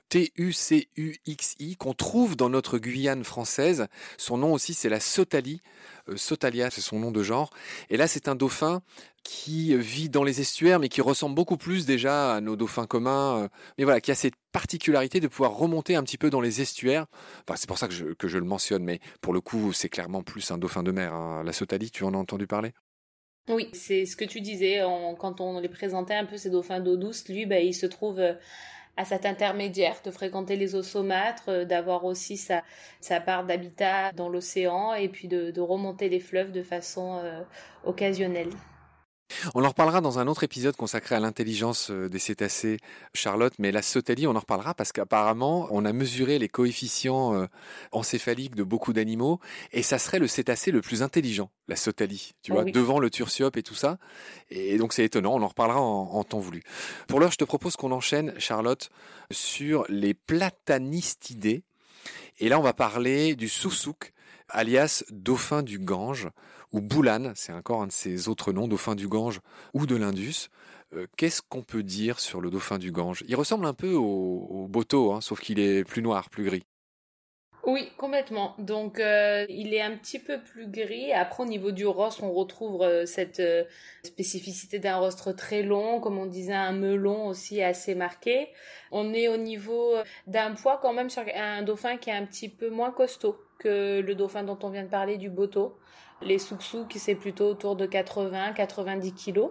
T-U-C-U-X-I, 0.08 1.76
qu'on 1.76 1.94
trouve 1.94 2.36
dans 2.36 2.50
notre 2.50 2.78
Guyane 2.78 3.24
française. 3.24 3.86
Son 4.18 4.38
nom 4.38 4.52
aussi, 4.52 4.74
c'est 4.74 4.88
la 4.88 5.00
sotalie. 5.00 5.60
Euh, 6.08 6.16
Sotalia, 6.16 6.70
c'est 6.70 6.80
son 6.80 6.98
nom 6.98 7.10
de 7.10 7.22
genre. 7.22 7.50
Et 7.90 7.96
là, 7.96 8.08
c'est 8.08 8.28
un 8.28 8.34
dauphin 8.34 8.82
qui 9.22 9.76
vit 9.76 10.08
dans 10.08 10.24
les 10.24 10.40
estuaires, 10.40 10.80
mais 10.80 10.88
qui 10.88 11.00
ressemble 11.00 11.34
beaucoup 11.34 11.56
plus 11.56 11.86
déjà 11.86 12.34
à 12.34 12.40
nos 12.40 12.56
dauphins 12.56 12.86
communs. 12.86 13.44
Euh, 13.44 13.48
mais 13.78 13.84
voilà, 13.84 14.00
qui 14.00 14.10
a 14.10 14.14
cette 14.14 14.34
particularité 14.52 15.20
de 15.20 15.28
pouvoir 15.28 15.52
remonter 15.52 15.94
un 15.94 16.02
petit 16.02 16.18
peu 16.18 16.30
dans 16.30 16.40
les 16.40 16.60
estuaires. 16.60 17.06
Enfin, 17.46 17.56
c'est 17.56 17.68
pour 17.68 17.78
ça 17.78 17.88
que 17.88 17.94
je, 17.94 18.38
le 18.38 18.44
mentionne, 18.44 18.84
mais 18.84 19.00
pour 19.20 19.32
le 19.32 19.40
coup, 19.40 19.72
c'est 19.72 19.88
clairement 19.88 20.22
plus 20.22 20.50
un 20.50 20.58
dauphin 20.58 20.82
de 20.82 20.90
mer. 20.90 21.14
Hein. 21.14 21.42
La 21.44 21.52
Sotalie, 21.52 21.90
tu 21.90 22.04
en 22.04 22.14
as 22.14 22.18
entendu 22.18 22.46
parler? 22.46 22.72
Oui, 23.48 23.68
c'est 23.72 24.06
ce 24.06 24.16
que 24.16 24.24
tu 24.24 24.40
disais 24.40 24.80
quand 25.18 25.40
on 25.40 25.58
les 25.58 25.68
présentait 25.68 26.14
un 26.14 26.24
peu 26.26 26.36
ces 26.36 26.50
dauphins 26.50 26.80
d'eau 26.80 26.96
douce. 26.96 27.28
Lui, 27.28 27.44
bah, 27.44 27.58
il 27.58 27.74
se 27.74 27.86
trouve 27.86 28.20
euh, 28.20 28.34
à 28.96 29.04
cet 29.04 29.26
intermédiaire 29.26 29.96
de 30.04 30.10
fréquenter 30.12 30.56
les 30.56 30.76
eaux 30.76 30.82
saumâtres, 30.82 31.48
euh, 31.48 31.64
d'avoir 31.64 32.04
aussi 32.04 32.36
sa, 32.36 32.62
part 33.20 33.44
d'habitat 33.44 34.12
dans 34.12 34.28
l'océan 34.28 34.94
et 34.94 35.08
puis 35.08 35.26
de, 35.28 35.50
de, 35.50 35.60
remonter 35.60 36.08
les 36.08 36.20
fleuves 36.20 36.52
de 36.52 36.62
façon 36.62 37.18
euh, 37.18 37.42
occasionnelle. 37.84 38.50
On 39.54 39.64
en 39.64 39.68
reparlera 39.68 40.00
dans 40.00 40.18
un 40.18 40.26
autre 40.26 40.44
épisode 40.44 40.76
consacré 40.76 41.14
à 41.14 41.20
l'intelligence 41.20 41.90
euh, 41.90 42.08
des 42.08 42.18
cétacés, 42.18 42.78
Charlotte, 43.14 43.54
mais 43.58 43.72
la 43.72 43.82
sotalie, 43.82 44.26
on 44.26 44.36
en 44.36 44.40
reparlera 44.40 44.74
parce 44.74 44.92
qu'apparemment, 44.92 45.68
on 45.70 45.84
a 45.84 45.92
mesuré 45.92 46.38
les 46.38 46.48
coefficients 46.48 47.34
euh, 47.34 47.46
encéphaliques 47.92 48.54
de 48.54 48.62
beaucoup 48.62 48.92
d'animaux 48.92 49.40
et 49.72 49.82
ça 49.82 49.98
serait 49.98 50.18
le 50.18 50.26
cétacé 50.26 50.70
le 50.70 50.80
plus 50.80 51.02
intelligent, 51.02 51.50
la 51.68 51.76
sotalie, 51.76 52.32
tu 52.42 52.52
vois, 52.52 52.64
devant 52.64 52.98
le 52.98 53.10
turciope 53.10 53.56
et 53.56 53.62
tout 53.62 53.74
ça. 53.74 53.98
Et 54.50 54.78
donc 54.78 54.92
c'est 54.92 55.04
étonnant, 55.04 55.34
on 55.34 55.42
en 55.42 55.48
reparlera 55.48 55.80
en, 55.80 56.24
temps 56.24 56.38
voulu. 56.38 56.62
Pour 57.08 57.20
l'heure, 57.20 57.32
je 57.32 57.38
te 57.38 57.44
propose 57.44 57.76
qu'on 57.76 57.92
enchaîne, 57.92 58.34
Charlotte, 58.38 58.90
sur 59.30 59.84
les 59.88 60.14
platanistidés. 60.14 61.64
Et 62.38 62.48
là, 62.48 62.58
on 62.58 62.62
va 62.62 62.72
parler 62.72 63.34
du 63.34 63.48
soussouk, 63.48 64.12
alias 64.48 65.04
dauphin 65.10 65.62
du 65.62 65.78
Gange 65.78 66.28
ou 66.72 66.80
Boulan, 66.80 67.32
c'est 67.34 67.52
encore 67.52 67.82
un 67.82 67.86
de 67.86 67.92
ses 67.92 68.28
autres 68.28 68.52
noms, 68.52 68.66
dauphin 68.66 68.94
du 68.94 69.08
Gange 69.08 69.40
ou 69.74 69.86
de 69.86 69.96
l'Indus. 69.96 70.48
Euh, 70.94 71.06
qu'est-ce 71.16 71.42
qu'on 71.42 71.62
peut 71.62 71.82
dire 71.82 72.20
sur 72.20 72.40
le 72.40 72.50
dauphin 72.50 72.78
du 72.78 72.92
Gange? 72.92 73.24
Il 73.28 73.36
ressemble 73.36 73.66
un 73.66 73.74
peu 73.74 73.92
au, 73.92 74.66
Boto, 74.68 75.12
hein, 75.12 75.20
sauf 75.20 75.40
qu'il 75.40 75.58
est 75.58 75.84
plus 75.84 76.02
noir, 76.02 76.28
plus 76.30 76.44
gris. 76.44 76.62
Oui, 77.64 77.90
complètement. 77.96 78.56
Donc, 78.58 78.98
euh, 78.98 79.46
il 79.48 79.72
est 79.72 79.80
un 79.80 79.96
petit 79.96 80.18
peu 80.18 80.40
plus 80.40 80.66
gris. 80.66 81.12
Après, 81.12 81.44
au 81.44 81.46
niveau 81.46 81.70
du 81.70 81.86
rostre, 81.86 82.24
on 82.24 82.32
retrouve 82.32 82.82
euh, 82.82 83.06
cette 83.06 83.40
spécificité 84.02 84.80
d'un 84.80 84.96
rostre 84.96 85.32
très 85.32 85.62
long, 85.62 86.00
comme 86.00 86.18
on 86.18 86.26
disait, 86.26 86.54
un 86.54 86.72
melon 86.72 87.28
aussi 87.28 87.62
assez 87.62 87.94
marqué. 87.94 88.48
On 88.90 89.14
est 89.14 89.28
au 89.28 89.36
niveau 89.36 89.94
d'un 90.26 90.52
poids 90.54 90.80
quand 90.82 90.92
même 90.92 91.08
sur 91.08 91.22
un 91.34 91.62
dauphin 91.62 91.98
qui 91.98 92.10
est 92.10 92.14
un 92.14 92.26
petit 92.26 92.48
peu 92.48 92.68
moins 92.68 92.90
costaud 92.90 93.36
que 93.60 94.00
le 94.00 94.14
dauphin 94.16 94.42
dont 94.42 94.58
on 94.62 94.70
vient 94.70 94.82
de 94.82 94.88
parler, 94.88 95.16
du 95.16 95.30
Boto. 95.30 95.78
Les 96.24 96.38
qui 96.88 96.98
c'est 96.98 97.14
plutôt 97.14 97.48
autour 97.48 97.76
de 97.76 97.86
80-90 97.86 99.14
kilos. 99.14 99.50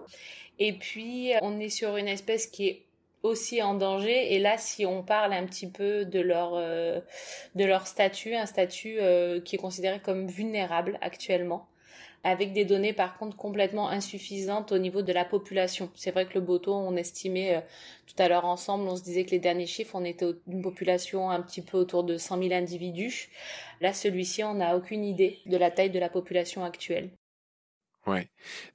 Et 0.58 0.72
puis, 0.74 1.32
on 1.42 1.58
est 1.58 1.68
sur 1.68 1.96
une 1.96 2.08
espèce 2.08 2.46
qui 2.46 2.68
est 2.68 2.86
aussi 3.22 3.62
en 3.62 3.74
danger. 3.74 4.34
Et 4.34 4.38
là, 4.38 4.58
si 4.58 4.86
on 4.86 5.02
parle 5.02 5.32
un 5.32 5.46
petit 5.46 5.70
peu 5.70 6.04
de 6.04 6.20
leur, 6.20 6.54
euh, 6.54 7.00
de 7.54 7.64
leur 7.64 7.86
statut, 7.86 8.34
un 8.34 8.46
statut 8.46 8.96
euh, 9.00 9.40
qui 9.40 9.56
est 9.56 9.58
considéré 9.58 10.00
comme 10.00 10.26
vulnérable 10.26 10.98
actuellement 11.00 11.68
avec 12.24 12.52
des 12.52 12.64
données 12.64 12.92
par 12.92 13.18
contre 13.18 13.36
complètement 13.36 13.88
insuffisantes 13.88 14.72
au 14.72 14.78
niveau 14.78 15.02
de 15.02 15.12
la 15.12 15.24
population. 15.24 15.90
C'est 15.94 16.12
vrai 16.12 16.26
que 16.26 16.34
le 16.34 16.40
Boto, 16.40 16.72
on 16.72 16.96
estimait 16.96 17.56
euh, 17.56 17.60
tout 18.06 18.14
à 18.22 18.28
l'heure 18.28 18.44
ensemble, 18.44 18.88
on 18.88 18.96
se 18.96 19.02
disait 19.02 19.24
que 19.24 19.30
les 19.30 19.38
derniers 19.38 19.66
chiffres, 19.66 19.94
on 19.94 20.04
était 20.04 20.26
une 20.46 20.62
population 20.62 21.30
un 21.30 21.40
petit 21.40 21.62
peu 21.62 21.78
autour 21.78 22.04
de 22.04 22.16
100 22.16 22.42
000 22.42 22.54
individus. 22.54 23.28
Là, 23.80 23.92
celui-ci, 23.92 24.44
on 24.44 24.54
n'a 24.54 24.76
aucune 24.76 25.04
idée 25.04 25.40
de 25.46 25.56
la 25.56 25.70
taille 25.70 25.90
de 25.90 25.98
la 25.98 26.08
population 26.08 26.64
actuelle. 26.64 27.10
Ouais. 28.06 28.28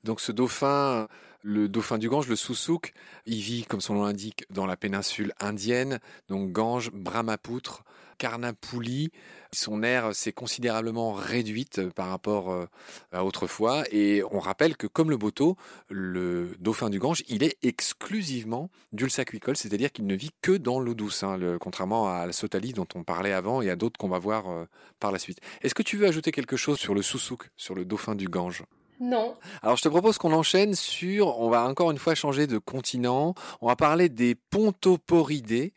Donc 0.04 0.22
ce 0.22 0.32
dauphin, 0.32 1.08
Le 1.50 1.70
dauphin 1.70 1.98
du 1.98 2.10
Gange, 2.10 2.28
le 2.28 2.36
Sousouk, 2.36 2.92
il 3.26 3.40
vit, 3.40 3.64
comme 3.64 3.80
son 3.80 3.94
nom 3.94 4.04
l'indique, 4.04 4.44
dans 4.50 4.66
la 4.66 4.76
péninsule 4.76 5.32
indienne, 5.40 6.02
donc 6.28 6.52
Gange, 6.52 6.92
Brahmapoutre, 6.92 7.86
Karnapouli. 8.18 9.12
Son 9.54 9.82
aire 9.82 10.14
s'est 10.14 10.34
considérablement 10.34 11.14
réduite 11.14 11.90
par 11.92 12.10
rapport 12.10 12.52
euh, 12.52 12.66
à 13.14 13.24
autrefois. 13.24 13.86
Et 13.92 14.24
on 14.30 14.40
rappelle 14.40 14.76
que, 14.76 14.88
comme 14.88 15.10
le 15.10 15.16
Boto, 15.16 15.56
le 15.90 16.52
dauphin 16.60 16.90
du 16.90 17.00
Gange, 17.00 17.24
il 17.30 17.44
est 17.44 17.56
exclusivement 17.64 18.70
dulce-aquicole, 18.92 19.56
c'est-à-dire 19.56 19.94
qu'il 19.94 20.06
ne 20.06 20.16
vit 20.16 20.32
que 20.42 20.52
dans 20.52 20.82
l'eau 20.82 20.96
douce, 20.96 21.24
hein, 21.24 21.40
contrairement 21.62 22.10
à 22.10 22.26
la 22.26 22.34
Sotali 22.34 22.74
dont 22.74 22.88
on 22.94 23.06
parlait 23.06 23.32
avant 23.32 23.62
et 23.62 23.70
à 23.70 23.78
d'autres 23.78 23.98
qu'on 23.98 24.10
va 24.10 24.20
voir 24.20 24.50
euh, 24.50 24.66
par 25.00 25.14
la 25.14 25.18
suite. 25.18 25.40
Est-ce 25.62 25.74
que 25.74 25.84
tu 25.84 25.96
veux 25.96 26.08
ajouter 26.08 26.34
quelque 26.34 26.58
chose 26.58 26.78
sur 26.78 26.94
le 26.94 27.02
Sousouk, 27.02 27.52
sur 27.56 27.74
le 27.74 27.86
dauphin 27.86 28.16
du 28.16 28.28
Gange? 28.28 28.66
Non. 29.00 29.36
Alors 29.62 29.78
je 29.78 29.84
te 29.84 29.90
propose 29.90 30.18
qu'on 30.18 30.34
enchaîne 30.34 30.74
sur, 30.76 31.40
on 31.40 31.50
va 31.50 31.64
encore 31.68 31.92
une 31.92 31.98
fois 31.98 32.16
changer 32.16 32.48
de 32.48 32.58
continent, 32.58 33.36
on 33.62 33.68
va 33.68 33.76
parler 33.76 34.10
des 34.10 34.36
pontoporidés, 34.36 35.74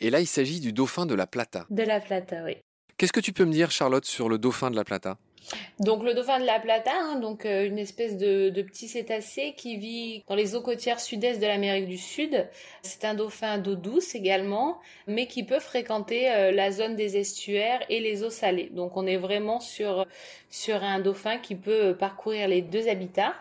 et 0.00 0.10
là 0.10 0.20
il 0.20 0.26
s'agit 0.26 0.60
du 0.60 0.72
dauphin 0.72 1.06
de 1.06 1.14
la 1.14 1.26
Plata. 1.26 1.66
De 1.70 1.82
la 1.82 2.00
Plata, 2.00 2.44
oui. 2.44 2.56
Qu'est-ce 2.96 3.12
que 3.12 3.20
tu 3.20 3.32
peux 3.32 3.44
me 3.44 3.52
dire 3.52 3.70
Charlotte 3.70 4.04
sur 4.04 4.28
le 4.28 4.38
dauphin 4.38 4.70
de 4.70 4.76
la 4.76 4.84
Plata? 4.84 5.16
Donc 5.80 6.02
le 6.02 6.14
dauphin 6.14 6.38
de 6.40 6.46
la 6.46 6.60
Plata, 6.60 6.92
hein, 6.94 7.18
donc 7.18 7.44
euh, 7.44 7.66
une 7.66 7.78
espèce 7.78 8.16
de, 8.16 8.50
petit 8.62 8.88
cétacé 8.88 9.54
qui 9.56 9.76
vit 9.76 10.24
dans 10.28 10.34
les 10.34 10.54
eaux 10.54 10.62
côtières 10.62 11.00
sud-est 11.00 11.40
de 11.40 11.46
l'Amérique 11.46 11.86
du 11.86 11.98
Sud. 11.98 12.48
C'est 12.82 13.04
un 13.04 13.14
dauphin 13.14 13.58
d'eau 13.58 13.74
douce 13.74 14.14
également, 14.14 14.80
mais 15.06 15.26
qui 15.26 15.44
peut 15.44 15.60
fréquenter 15.60 16.30
euh, 16.30 16.50
la 16.52 16.70
zone 16.70 16.96
des 16.96 17.16
estuaires 17.16 17.80
et 17.88 18.00
les 18.00 18.22
eaux 18.22 18.30
salées. 18.30 18.70
Donc 18.72 18.96
on 18.96 19.06
est 19.06 19.16
vraiment 19.16 19.60
sur 19.60 20.06
sur 20.50 20.82
un 20.82 21.00
dauphin 21.00 21.38
qui 21.38 21.54
peut 21.56 21.96
parcourir 21.96 22.48
les 22.48 22.62
deux 22.62 22.88
habitats. 22.88 23.34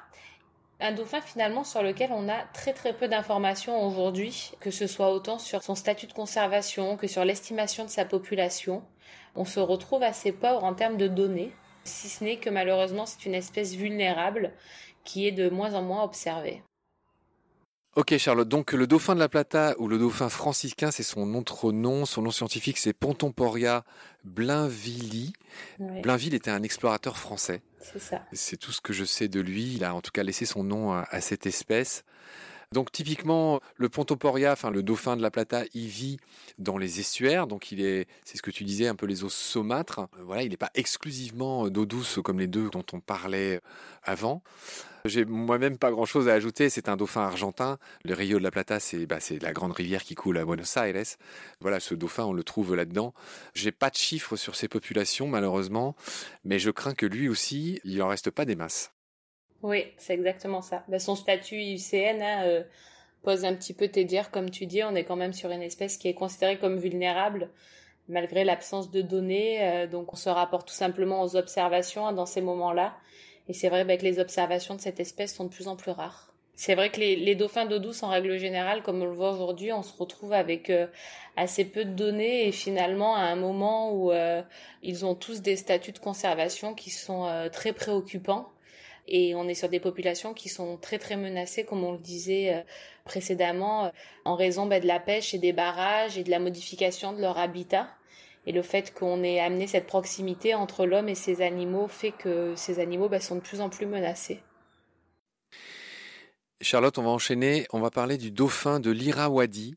Un 0.79 0.91
dauphin 0.91 1.21
finalement 1.21 1.63
sur 1.63 1.81
lequel 1.83 2.11
on 2.11 2.27
a 2.27 2.39
très 2.53 2.73
très 2.73 2.93
peu 2.93 3.07
d'informations 3.07 3.87
aujourd'hui, 3.87 4.51
que 4.59 4.71
ce 4.71 4.87
soit 4.87 5.13
autant 5.13 5.39
sur 5.39 5.63
son 5.63 5.75
statut 5.75 6.07
de 6.07 6.13
conservation 6.13 6.97
que 6.97 7.07
sur 7.07 7.23
l'estimation 7.23 7.85
de 7.85 7.89
sa 7.89 8.03
population. 8.03 8.83
On 9.35 9.45
se 9.45 9.59
retrouve 9.59 10.03
assez 10.03 10.31
pauvre 10.31 10.63
en 10.63 10.73
termes 10.73 10.97
de 10.97 11.07
données 11.07 11.51
si 11.83 12.09
ce 12.09 12.23
n'est 12.23 12.37
que 12.37 12.49
malheureusement 12.49 13.05
c'est 13.05 13.25
une 13.25 13.35
espèce 13.35 13.75
vulnérable 13.75 14.51
qui 15.03 15.27
est 15.27 15.31
de 15.31 15.49
moins 15.49 15.73
en 15.73 15.81
moins 15.81 16.03
observée. 16.03 16.63
Ok 17.95 18.17
Charlotte, 18.17 18.49
donc 18.49 18.73
le 18.73 18.87
dauphin 18.87 19.13
de 19.13 19.19
la 19.19 19.29
Plata 19.29 19.75
ou 19.77 19.87
le 19.87 19.99
dauphin 19.99 20.27
franciscain, 20.27 20.89
c'est 20.89 21.03
son 21.03 21.35
autre 21.35 21.71
nom, 21.71 22.05
son 22.05 22.23
nom 22.23 22.31
scientifique 22.31 22.79
c'est 22.79 22.93
Pontomporia 22.93 23.83
blainvilli. 24.23 25.33
Blainville 25.77 26.33
était 26.33 26.49
un 26.49 26.63
explorateur 26.63 27.17
français. 27.17 27.61
C'est 27.79 27.99
ça. 27.99 28.23
C'est 28.31 28.57
tout 28.57 28.71
ce 28.71 28.81
que 28.81 28.93
je 28.93 29.03
sais 29.03 29.27
de 29.27 29.41
lui, 29.41 29.75
il 29.75 29.83
a 29.83 29.93
en 29.93 30.01
tout 30.01 30.11
cas 30.11 30.23
laissé 30.23 30.45
son 30.45 30.63
nom 30.63 30.93
à 30.93 31.21
cette 31.21 31.45
espèce. 31.45 32.03
Donc 32.73 32.91
typiquement, 32.91 33.61
le 33.77 33.87
Pontoporia, 33.87 34.51
enfin 34.51 34.71
le 34.71 34.83
dauphin 34.83 35.15
de 35.15 35.21
la 35.21 35.31
Plata, 35.31 35.63
il 35.73 35.87
vit 35.87 36.17
dans 36.57 36.77
les 36.77 36.99
estuaires, 36.99 37.47
donc 37.47 37.71
il 37.71 37.81
est, 37.81 38.07
c'est 38.25 38.37
ce 38.37 38.41
que 38.41 38.51
tu 38.51 38.63
disais, 38.63 38.87
un 38.87 38.95
peu 38.95 39.05
les 39.05 39.23
eaux 39.23 39.29
saumâtres. 39.29 40.07
Voilà, 40.19 40.43
il 40.43 40.49
n'est 40.49 40.57
pas 40.57 40.71
exclusivement 40.73 41.69
d'eau 41.69 41.85
douce 41.85 42.19
comme 42.23 42.39
les 42.39 42.47
deux 42.47 42.69
dont 42.69 42.85
on 42.91 42.99
parlait 42.99 43.61
avant. 44.03 44.43
J'ai 45.05 45.25
moi-même 45.25 45.77
pas 45.77 45.91
grand-chose 45.91 46.29
à 46.29 46.33
ajouter. 46.33 46.69
C'est 46.69 46.87
un 46.87 46.95
dauphin 46.95 47.21
argentin. 47.21 47.77
Le 48.05 48.13
Rio 48.13 48.39
de 48.39 48.43
la 48.43 48.51
Plata, 48.51 48.79
c'est 48.79 49.05
bah, 49.05 49.19
la 49.41 49.51
grande 49.51 49.73
rivière 49.73 50.03
qui 50.03 50.15
coule 50.15 50.37
à 50.37 50.45
Buenos 50.45 50.77
Aires. 50.77 51.03
Voilà, 51.59 51.79
ce 51.79 51.93
dauphin, 51.93 52.23
on 52.23 52.33
le 52.33 52.43
trouve 52.43 52.73
là-dedans. 52.73 53.13
J'ai 53.53 53.71
pas 53.71 53.89
de 53.89 53.95
chiffres 53.95 54.37
sur 54.37 54.55
ses 54.55 54.67
populations, 54.67 55.27
malheureusement, 55.27 55.95
mais 56.45 56.57
je 56.57 56.71
crains 56.71 56.95
que 56.95 57.05
lui 57.05 57.27
aussi, 57.27 57.81
il 57.83 58.01
en 58.01 58.07
reste 58.07 58.31
pas 58.31 58.45
des 58.45 58.55
masses. 58.55 58.93
Oui, 59.63 59.85
c'est 59.97 60.13
exactement 60.13 60.61
ça. 60.61 60.83
Bah, 60.89 60.99
son 60.99 61.15
statut 61.15 61.55
IUCN 61.55 62.21
hein, 62.21 62.43
euh, 62.43 62.63
pose 63.23 63.45
un 63.45 63.55
petit 63.55 63.73
peu 63.73 63.87
tes 63.87 64.03
dires, 64.03 64.29
comme 64.29 64.49
tu 64.49 64.65
dis. 64.65 64.83
On 64.83 64.93
est 64.93 65.05
quand 65.05 65.15
même 65.15 65.31
sur 65.31 65.49
une 65.51 65.61
espèce 65.61 65.97
qui 65.97 66.09
est 66.09 66.13
considérée 66.13 66.59
comme 66.59 66.77
vulnérable 66.77 67.49
malgré 68.09 68.43
l'absence 68.43 68.91
de 68.91 69.01
données. 69.01 69.59
Euh, 69.61 69.87
donc 69.87 70.11
on 70.11 70.17
se 70.17 70.27
rapporte 70.27 70.67
tout 70.67 70.73
simplement 70.73 71.21
aux 71.23 71.37
observations 71.37 72.05
hein, 72.05 72.11
dans 72.11 72.25
ces 72.25 72.41
moments-là. 72.41 72.93
Et 73.47 73.53
c'est 73.53 73.69
vrai 73.69 73.85
bah, 73.85 73.95
que 73.95 74.03
les 74.03 74.19
observations 74.19 74.75
de 74.75 74.81
cette 74.81 74.99
espèce 74.99 75.33
sont 75.33 75.45
de 75.45 75.49
plus 75.49 75.69
en 75.69 75.77
plus 75.77 75.91
rares. 75.91 76.33
C'est 76.55 76.75
vrai 76.75 76.91
que 76.91 76.99
les, 76.99 77.35
dauphins 77.35 77.65
d'eau 77.65 77.79
douce, 77.79 78.03
en 78.03 78.09
règle 78.09 78.37
générale, 78.37 78.83
comme 78.83 79.01
on 79.01 79.05
le 79.05 79.11
voit 79.11 79.31
aujourd'hui, 79.31 79.71
on 79.71 79.81
se 79.81 79.97
retrouve 79.97 80.33
avec 80.33 80.69
euh, 80.69 80.85
assez 81.35 81.65
peu 81.65 81.83
de 81.83 81.89
données 81.91 82.47
et 82.47 82.51
finalement 82.51 83.15
à 83.15 83.21
un 83.21 83.35
moment 83.35 83.91
où 83.91 84.11
ils 84.83 85.03
ont 85.03 85.15
tous 85.15 85.41
des 85.41 85.55
statuts 85.55 85.93
de 85.93 85.99
conservation 85.99 86.75
qui 86.75 86.91
sont 86.91 87.49
très 87.51 87.73
préoccupants 87.73 88.52
et 89.07 89.35
on 89.35 89.47
est 89.47 89.53
sur 89.53 89.69
des 89.69 89.79
populations 89.79 90.33
qui 90.33 90.49
sont 90.49 90.77
très 90.77 90.97
très 90.97 91.17
menacées, 91.17 91.65
comme 91.65 91.83
on 91.83 91.91
le 91.91 91.97
disait 91.97 92.53
euh, 92.53 92.61
précédemment, 93.03 93.85
euh, 93.85 93.89
en 94.25 94.35
raison 94.35 94.65
bah, 94.65 94.79
de 94.79 94.87
la 94.87 94.99
pêche 94.99 95.33
et 95.33 95.39
des 95.39 95.53
barrages 95.53 96.17
et 96.17 96.23
de 96.23 96.29
la 96.29 96.39
modification 96.39 97.13
de 97.13 97.21
leur 97.21 97.37
habitat. 97.37 97.89
Et 98.45 98.51
le 98.51 98.61
fait 98.61 98.93
qu'on 98.93 99.23
ait 99.23 99.39
amené 99.39 99.67
cette 99.67 99.87
proximité 99.87 100.53
entre 100.53 100.85
l'homme 100.85 101.09
et 101.09 101.15
ces 101.15 101.41
animaux 101.41 101.87
fait 101.87 102.11
que 102.11 102.55
ces 102.55 102.79
animaux 102.79 103.09
bah, 103.09 103.19
sont 103.19 103.35
de 103.35 103.41
plus 103.41 103.61
en 103.61 103.69
plus 103.69 103.85
menacés. 103.85 104.39
Charlotte, 106.61 106.97
on 106.97 107.03
va 107.03 107.09
enchaîner. 107.09 107.67
On 107.71 107.79
va 107.79 107.91
parler 107.91 108.17
du 108.17 108.31
dauphin 108.31 108.79
de 108.79 108.91
l'Irrawaddy. 108.91 109.75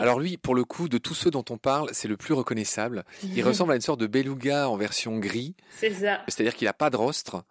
Alors 0.00 0.18
lui, 0.18 0.36
pour 0.36 0.54
le 0.54 0.64
coup, 0.64 0.88
de 0.88 0.98
tous 0.98 1.14
ceux 1.14 1.30
dont 1.30 1.44
on 1.48 1.56
parle, 1.56 1.88
c'est 1.92 2.08
le 2.08 2.16
plus 2.16 2.34
reconnaissable. 2.34 3.04
Il 3.22 3.42
ressemble 3.46 3.72
à 3.72 3.76
une 3.76 3.80
sorte 3.80 4.00
de 4.00 4.06
beluga 4.06 4.68
en 4.68 4.76
version 4.76 5.18
gris. 5.18 5.54
C'est 5.70 5.92
ça. 5.92 6.20
C'est-à-dire 6.28 6.54
qu'il 6.54 6.66
n'a 6.66 6.72
pas 6.72 6.90
de 6.90 6.96
rostre. 6.96 7.44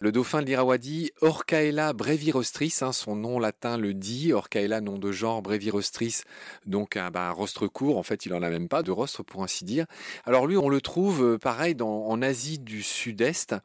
Le 0.00 0.12
dauphin 0.12 0.42
de 0.42 0.46
l'Irrawaddy, 0.46 1.10
Orcaella 1.22 1.92
brevirostris, 1.92 2.78
hein, 2.82 2.92
son 2.92 3.16
nom 3.16 3.40
latin 3.40 3.76
le 3.76 3.94
dit, 3.94 4.32
Orcaella 4.32 4.80
nom 4.80 4.96
de 4.96 5.10
genre 5.10 5.42
brevirostris, 5.42 6.20
donc 6.66 6.96
un, 6.96 7.10
bah, 7.10 7.32
rostre 7.32 7.66
court, 7.66 7.98
en 7.98 8.04
fait 8.04 8.24
il 8.24 8.32
en 8.32 8.44
a 8.44 8.48
même 8.48 8.68
pas 8.68 8.84
de 8.84 8.92
rostre 8.92 9.24
pour 9.24 9.42
ainsi 9.42 9.64
dire. 9.64 9.86
Alors 10.24 10.46
lui 10.46 10.56
on 10.56 10.68
le 10.68 10.80
trouve 10.80 11.24
euh, 11.24 11.38
pareil 11.38 11.74
en 11.80 12.22
Asie 12.22 12.60
du 12.60 12.84
Sud-Est, 12.84 13.56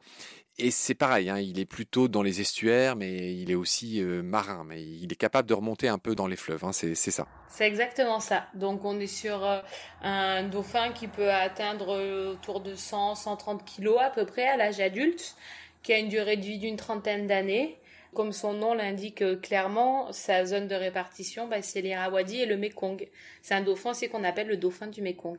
et 0.56 0.70
c'est 0.70 0.94
pareil, 0.94 1.30
hein, 1.30 1.38
il 1.38 1.58
est 1.58 1.66
plutôt 1.66 2.06
dans 2.06 2.22
les 2.22 2.40
estuaires, 2.40 2.94
mais 2.94 3.34
il 3.34 3.50
est 3.50 3.56
aussi 3.56 4.00
euh, 4.00 4.22
marin, 4.22 4.62
mais 4.64 4.82
il 4.82 5.12
est 5.12 5.16
capable 5.16 5.48
de 5.48 5.54
remonter 5.54 5.88
un 5.88 5.98
peu 5.98 6.14
dans 6.14 6.28
les 6.28 6.36
fleuves, 6.36 6.64
hein, 6.64 6.72
c'est 6.72 6.94
ça. 6.94 7.26
C'est 7.48 7.66
exactement 7.66 8.20
ça. 8.20 8.46
Donc 8.54 8.84
on 8.84 9.00
est 9.00 9.08
sur 9.08 9.44
euh, 9.44 9.60
un 10.02 10.44
dauphin 10.44 10.92
qui 10.92 11.08
peut 11.08 11.32
atteindre 11.32 12.32
autour 12.32 12.60
de 12.60 12.74
100-130 12.74 13.64
kilos 13.64 13.98
à 14.00 14.10
peu 14.10 14.26
près 14.26 14.46
à 14.46 14.56
l'âge 14.56 14.80
adulte 14.80 15.36
qui 15.84 15.92
a 15.92 15.98
une 15.98 16.08
durée 16.08 16.36
de 16.36 16.44
vie 16.44 16.58
d'une 16.58 16.76
trentaine 16.76 17.28
d'années. 17.28 17.78
Comme 18.14 18.32
son 18.32 18.54
nom 18.54 18.74
l'indique 18.74 19.22
euh, 19.22 19.36
clairement, 19.36 20.12
sa 20.12 20.46
zone 20.46 20.66
de 20.66 20.74
répartition, 20.74 21.46
bah, 21.46 21.62
c'est 21.62 21.82
l'Irrawaddy 21.82 22.40
et 22.40 22.46
le 22.46 22.56
Mekong. 22.56 23.08
C'est 23.42 23.54
un 23.54 23.60
dauphin, 23.60 23.92
c'est 23.92 24.08
qu'on 24.08 24.24
appelle 24.24 24.48
le 24.48 24.56
dauphin 24.56 24.86
du 24.86 25.02
Mekong. 25.02 25.38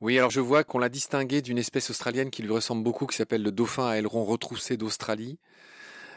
Oui, 0.00 0.18
alors 0.18 0.30
je 0.30 0.40
vois 0.40 0.64
qu'on 0.64 0.78
l'a 0.78 0.88
distingué 0.88 1.40
d'une 1.40 1.58
espèce 1.58 1.88
australienne 1.90 2.30
qui 2.30 2.42
lui 2.42 2.52
ressemble 2.52 2.82
beaucoup, 2.82 3.06
qui 3.06 3.16
s'appelle 3.16 3.42
le 3.42 3.52
dauphin 3.52 3.88
à 3.88 3.96
aileron 3.96 4.24
retroussé 4.24 4.76
d'Australie. 4.76 5.38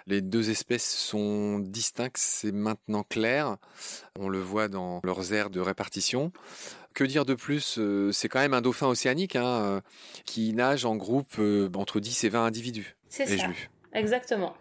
Les 0.08 0.22
deux 0.22 0.50
espèces 0.50 0.90
sont 0.90 1.60
distinctes, 1.60 2.18
c'est 2.18 2.54
maintenant 2.54 3.04
clair. 3.04 3.58
On 4.18 4.30
le 4.30 4.40
voit 4.40 4.70
dans 4.70 5.02
leurs 5.04 5.34
aires 5.34 5.50
de 5.50 5.60
répartition 5.60 6.32
que 6.94 7.04
dire 7.04 7.26
de 7.26 7.36
plus 7.36 7.78
euh, 7.78 8.12
C'est 8.12 8.28
quand 8.28 8.40
même 8.40 8.56
un 8.56 8.62
dauphin 8.62 8.88
océanique 8.88 9.36
hein, 9.36 9.46
euh, 9.46 9.82
qui 10.26 10.54
nage 10.54 10.84
en 10.86 10.96
groupe 10.96 11.36
euh, 11.38 11.70
entre 11.76 12.00
10 12.00 12.24
et 12.24 12.30
20 12.30 12.46
individus. 12.46 12.96
C'est 13.10 13.38
ça. 13.38 13.48
Exactement. 13.94 14.56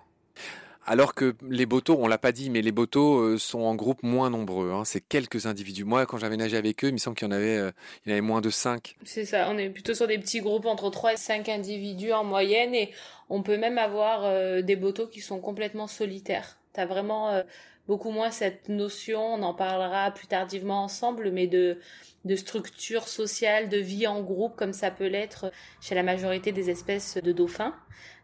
Alors 0.86 1.14
que 1.14 1.34
les 1.48 1.66
botos, 1.66 1.96
on 1.98 2.06
l'a 2.06 2.16
pas 2.16 2.32
dit, 2.32 2.48
mais 2.48 2.62
les 2.62 2.70
botos 2.72 3.38
sont 3.38 3.60
en 3.60 3.74
groupe 3.74 4.02
moins 4.02 4.30
nombreux. 4.30 4.70
Hein. 4.70 4.84
c'est 4.84 5.00
quelques 5.00 5.46
individus. 5.46 5.84
Moi, 5.84 6.06
quand 6.06 6.16
j'avais 6.16 6.36
nagé 6.36 6.56
avec 6.56 6.84
eux, 6.84 6.88
il 6.88 6.92
me 6.92 6.98
semble 6.98 7.16
qu'il 7.16 7.26
y 7.26 7.28
en 7.28 7.34
avait, 7.34 7.72
il 8.06 8.16
y 8.16 8.20
moins 8.20 8.40
de 8.40 8.50
5. 8.50 8.96
C'est 9.04 9.24
ça. 9.24 9.48
On 9.50 9.58
est 9.58 9.68
plutôt 9.68 9.94
sur 9.94 10.06
des 10.06 10.18
petits 10.18 10.40
groupes 10.40 10.66
entre 10.66 10.88
3 10.90 11.14
et 11.14 11.16
5 11.16 11.48
individus 11.48 12.12
en 12.12 12.22
moyenne, 12.22 12.74
et 12.74 12.92
on 13.28 13.42
peut 13.42 13.56
même 13.56 13.78
avoir 13.78 14.62
des 14.62 14.76
botos 14.76 15.08
qui 15.08 15.20
sont 15.20 15.40
complètement 15.40 15.88
solitaires. 15.88 16.58
Tu 16.72 16.80
as 16.80 16.86
vraiment 16.86 17.42
beaucoup 17.88 18.10
moins 18.10 18.30
cette 18.30 18.68
notion. 18.68 19.34
On 19.34 19.42
en 19.42 19.54
parlera 19.54 20.10
plus 20.10 20.26
tardivement 20.26 20.82
ensemble, 20.84 21.30
mais 21.30 21.46
de 21.46 21.78
de 22.26 22.36
structure 22.36 23.06
sociale, 23.08 23.68
de 23.68 23.78
vie 23.78 24.06
en 24.06 24.20
groupe, 24.20 24.56
comme 24.56 24.72
ça 24.72 24.90
peut 24.90 25.06
l'être 25.06 25.52
chez 25.80 25.94
la 25.94 26.02
majorité 26.02 26.52
des 26.52 26.70
espèces 26.70 27.16
de 27.16 27.32
dauphins. 27.32 27.74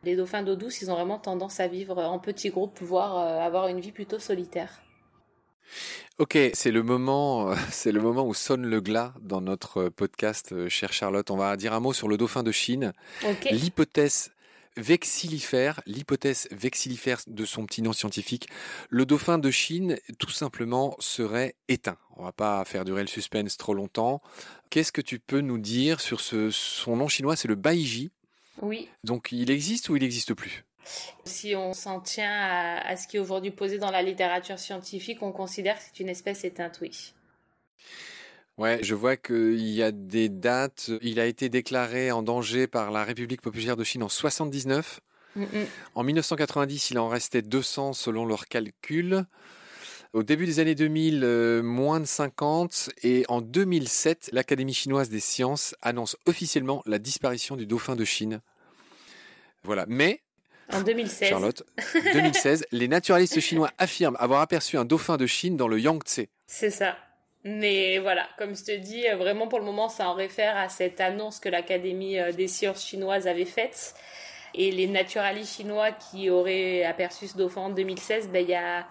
Les 0.02 0.16
dauphins 0.16 0.42
d'eau 0.42 0.56
douce, 0.56 0.82
ils 0.82 0.90
ont 0.90 0.94
vraiment 0.94 1.18
tendance 1.18 1.60
à 1.60 1.68
vivre 1.68 1.98
en 1.98 2.18
petits 2.18 2.50
groupes, 2.50 2.78
voire 2.80 3.16
euh, 3.18 3.38
avoir 3.40 3.68
une 3.68 3.80
vie 3.80 3.92
plutôt 3.92 4.18
solitaire. 4.18 4.82
Ok, 6.18 6.36
c'est 6.52 6.72
le 6.72 6.82
moment, 6.82 7.52
euh, 7.52 7.54
c'est 7.70 7.92
le 7.92 8.00
moment 8.00 8.26
où 8.26 8.34
sonne 8.34 8.66
le 8.66 8.80
glas 8.80 9.14
dans 9.20 9.40
notre 9.40 9.88
podcast, 9.88 10.52
euh, 10.52 10.68
chère 10.68 10.92
Charlotte. 10.92 11.30
On 11.30 11.36
va 11.36 11.56
dire 11.56 11.72
un 11.72 11.80
mot 11.80 11.92
sur 11.92 12.08
le 12.08 12.16
dauphin 12.16 12.42
de 12.42 12.52
Chine. 12.52 12.92
L'hypothèse 13.52 14.32
vexillifère, 14.76 15.80
l'hypothèse 15.86 16.48
vexillifère 16.50 17.20
de 17.26 17.44
son 17.44 17.66
petit 17.66 17.82
nom 17.82 17.92
scientifique, 17.92 18.48
le 18.88 19.06
dauphin 19.06 19.38
de 19.38 19.50
Chine, 19.50 19.98
tout 20.18 20.30
simplement, 20.30 20.96
serait 20.98 21.54
éteint. 21.68 21.98
On 22.16 22.24
va 22.24 22.32
pas 22.32 22.64
faire 22.64 22.84
durer 22.84 23.02
le 23.02 23.08
suspense 23.08 23.56
trop 23.56 23.74
longtemps. 23.74 24.22
Qu'est-ce 24.70 24.92
que 24.92 25.00
tu 25.00 25.18
peux 25.18 25.40
nous 25.40 25.58
dire 25.58 26.00
sur 26.00 26.20
ce, 26.20 26.50
son 26.50 26.96
nom 26.96 27.08
chinois, 27.08 27.36
c'est 27.36 27.48
le 27.48 27.54
Baiji. 27.54 28.10
Oui. 28.60 28.88
Donc 29.04 29.32
il 29.32 29.50
existe 29.50 29.88
ou 29.88 29.96
il 29.96 30.02
n'existe 30.02 30.34
plus? 30.34 30.64
Si 31.24 31.54
on 31.54 31.74
s'en 31.74 32.00
tient 32.00 32.32
à, 32.32 32.96
ce 32.96 33.06
qui 33.06 33.16
est 33.16 33.20
aujourd'hui 33.20 33.52
posé 33.52 33.78
dans 33.78 33.90
la 33.90 34.02
littérature 34.02 34.58
scientifique, 34.58 35.22
on 35.22 35.32
considère 35.32 35.78
que 35.78 35.84
c'est 35.84 36.00
une 36.00 36.08
espèce 36.08 36.44
éteinte, 36.44 36.78
oui. 36.82 37.14
Ouais, 38.62 38.78
je 38.80 38.94
vois 38.94 39.16
qu'il 39.16 39.68
y 39.68 39.82
a 39.82 39.90
des 39.90 40.28
dates. 40.28 40.92
Il 41.00 41.18
a 41.18 41.26
été 41.26 41.48
déclaré 41.48 42.12
en 42.12 42.22
danger 42.22 42.68
par 42.68 42.92
la 42.92 43.02
République 43.02 43.40
populaire 43.40 43.76
de 43.76 43.82
Chine 43.82 44.04
en 44.04 44.08
79. 44.08 45.00
En 45.96 46.04
1990, 46.04 46.92
il 46.92 46.98
en 47.00 47.08
restait 47.08 47.42
200 47.42 47.92
selon 47.92 48.24
leurs 48.24 48.46
calculs. 48.46 49.24
Au 50.12 50.22
début 50.22 50.46
des 50.46 50.60
années 50.60 50.76
2000, 50.76 51.22
euh, 51.24 51.60
moins 51.60 51.98
de 51.98 52.04
50. 52.04 52.90
Et 53.02 53.24
en 53.26 53.40
2007, 53.40 54.30
l'Académie 54.32 54.74
chinoise 54.74 55.08
des 55.08 55.18
sciences 55.18 55.74
annonce 55.82 56.16
officiellement 56.26 56.84
la 56.86 57.00
disparition 57.00 57.56
du 57.56 57.66
dauphin 57.66 57.96
de 57.96 58.04
Chine. 58.04 58.42
Voilà. 59.64 59.86
Mais 59.88 60.20
en 60.72 60.82
2016. 60.82 61.30
Charlotte, 61.30 61.64
2016, 62.12 62.66
les 62.70 62.86
naturalistes 62.86 63.40
chinois 63.40 63.72
affirment 63.78 64.16
avoir 64.20 64.40
aperçu 64.40 64.76
un 64.76 64.84
dauphin 64.84 65.16
de 65.16 65.26
Chine 65.26 65.56
dans 65.56 65.66
le 65.66 65.80
Yangtze. 65.80 66.26
C'est 66.46 66.70
ça. 66.70 66.96
Mais 67.44 67.98
voilà, 67.98 68.28
comme 68.38 68.54
je 68.54 68.62
te 68.62 68.76
dis, 68.76 69.08
euh, 69.08 69.16
vraiment 69.16 69.48
pour 69.48 69.58
le 69.58 69.64
moment, 69.64 69.88
ça 69.88 70.08
en 70.08 70.14
réfère 70.14 70.56
à 70.56 70.68
cette 70.68 71.00
annonce 71.00 71.40
que 71.40 71.48
l'Académie 71.48 72.18
euh, 72.18 72.32
des 72.32 72.46
sciences 72.46 72.86
chinoises 72.86 73.26
avait 73.26 73.44
faite. 73.44 73.94
Et 74.54 74.70
les 74.70 74.86
naturalistes 74.86 75.56
chinois 75.56 75.90
qui 75.92 76.28
auraient 76.30 76.84
aperçu 76.84 77.26
ce 77.26 77.36
dauphin 77.36 77.62
en 77.62 77.70
2016, 77.70 78.28
ben, 78.28 78.40
il 78.40 78.48
n'y 78.48 78.54
a, 78.54 78.86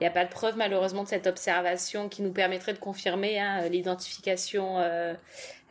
y 0.00 0.04
a 0.04 0.10
pas 0.10 0.26
de 0.26 0.30
preuve 0.30 0.56
malheureusement 0.56 1.02
de 1.02 1.08
cette 1.08 1.26
observation 1.26 2.10
qui 2.10 2.22
nous 2.22 2.30
permettrait 2.30 2.74
de 2.74 2.78
confirmer 2.78 3.40
hein, 3.40 3.68
l'identification 3.68 4.78
euh, 4.78 5.14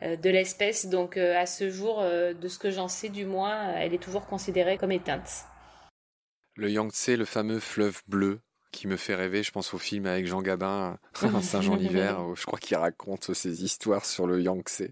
de 0.02 0.28
l'espèce. 0.28 0.86
Donc 0.86 1.16
à 1.16 1.46
ce 1.46 1.70
jour, 1.70 2.02
de 2.02 2.48
ce 2.48 2.58
que 2.58 2.72
j'en 2.72 2.88
sais 2.88 3.10
du 3.10 3.26
moins, 3.26 3.74
elle 3.76 3.94
est 3.94 4.02
toujours 4.02 4.26
considérée 4.26 4.76
comme 4.76 4.90
éteinte. 4.90 5.44
Le 6.56 6.68
Yangtze, 6.70 7.10
le 7.10 7.24
fameux 7.24 7.60
fleuve 7.60 8.02
bleu, 8.08 8.40
qui 8.78 8.86
me 8.86 8.96
fait 8.96 9.16
rêver, 9.16 9.42
je 9.42 9.50
pense 9.50 9.74
au 9.74 9.78
film 9.78 10.06
avec 10.06 10.28
Jean 10.28 10.40
Gabin, 10.40 10.98
Saint-Jean 11.42 11.74
l'hiver, 11.76 12.20
je 12.36 12.46
crois 12.46 12.60
qu'il 12.60 12.76
raconte 12.76 13.34
ses 13.34 13.64
histoires 13.64 14.04
sur 14.04 14.28
le 14.28 14.40
Yangtze. 14.40 14.84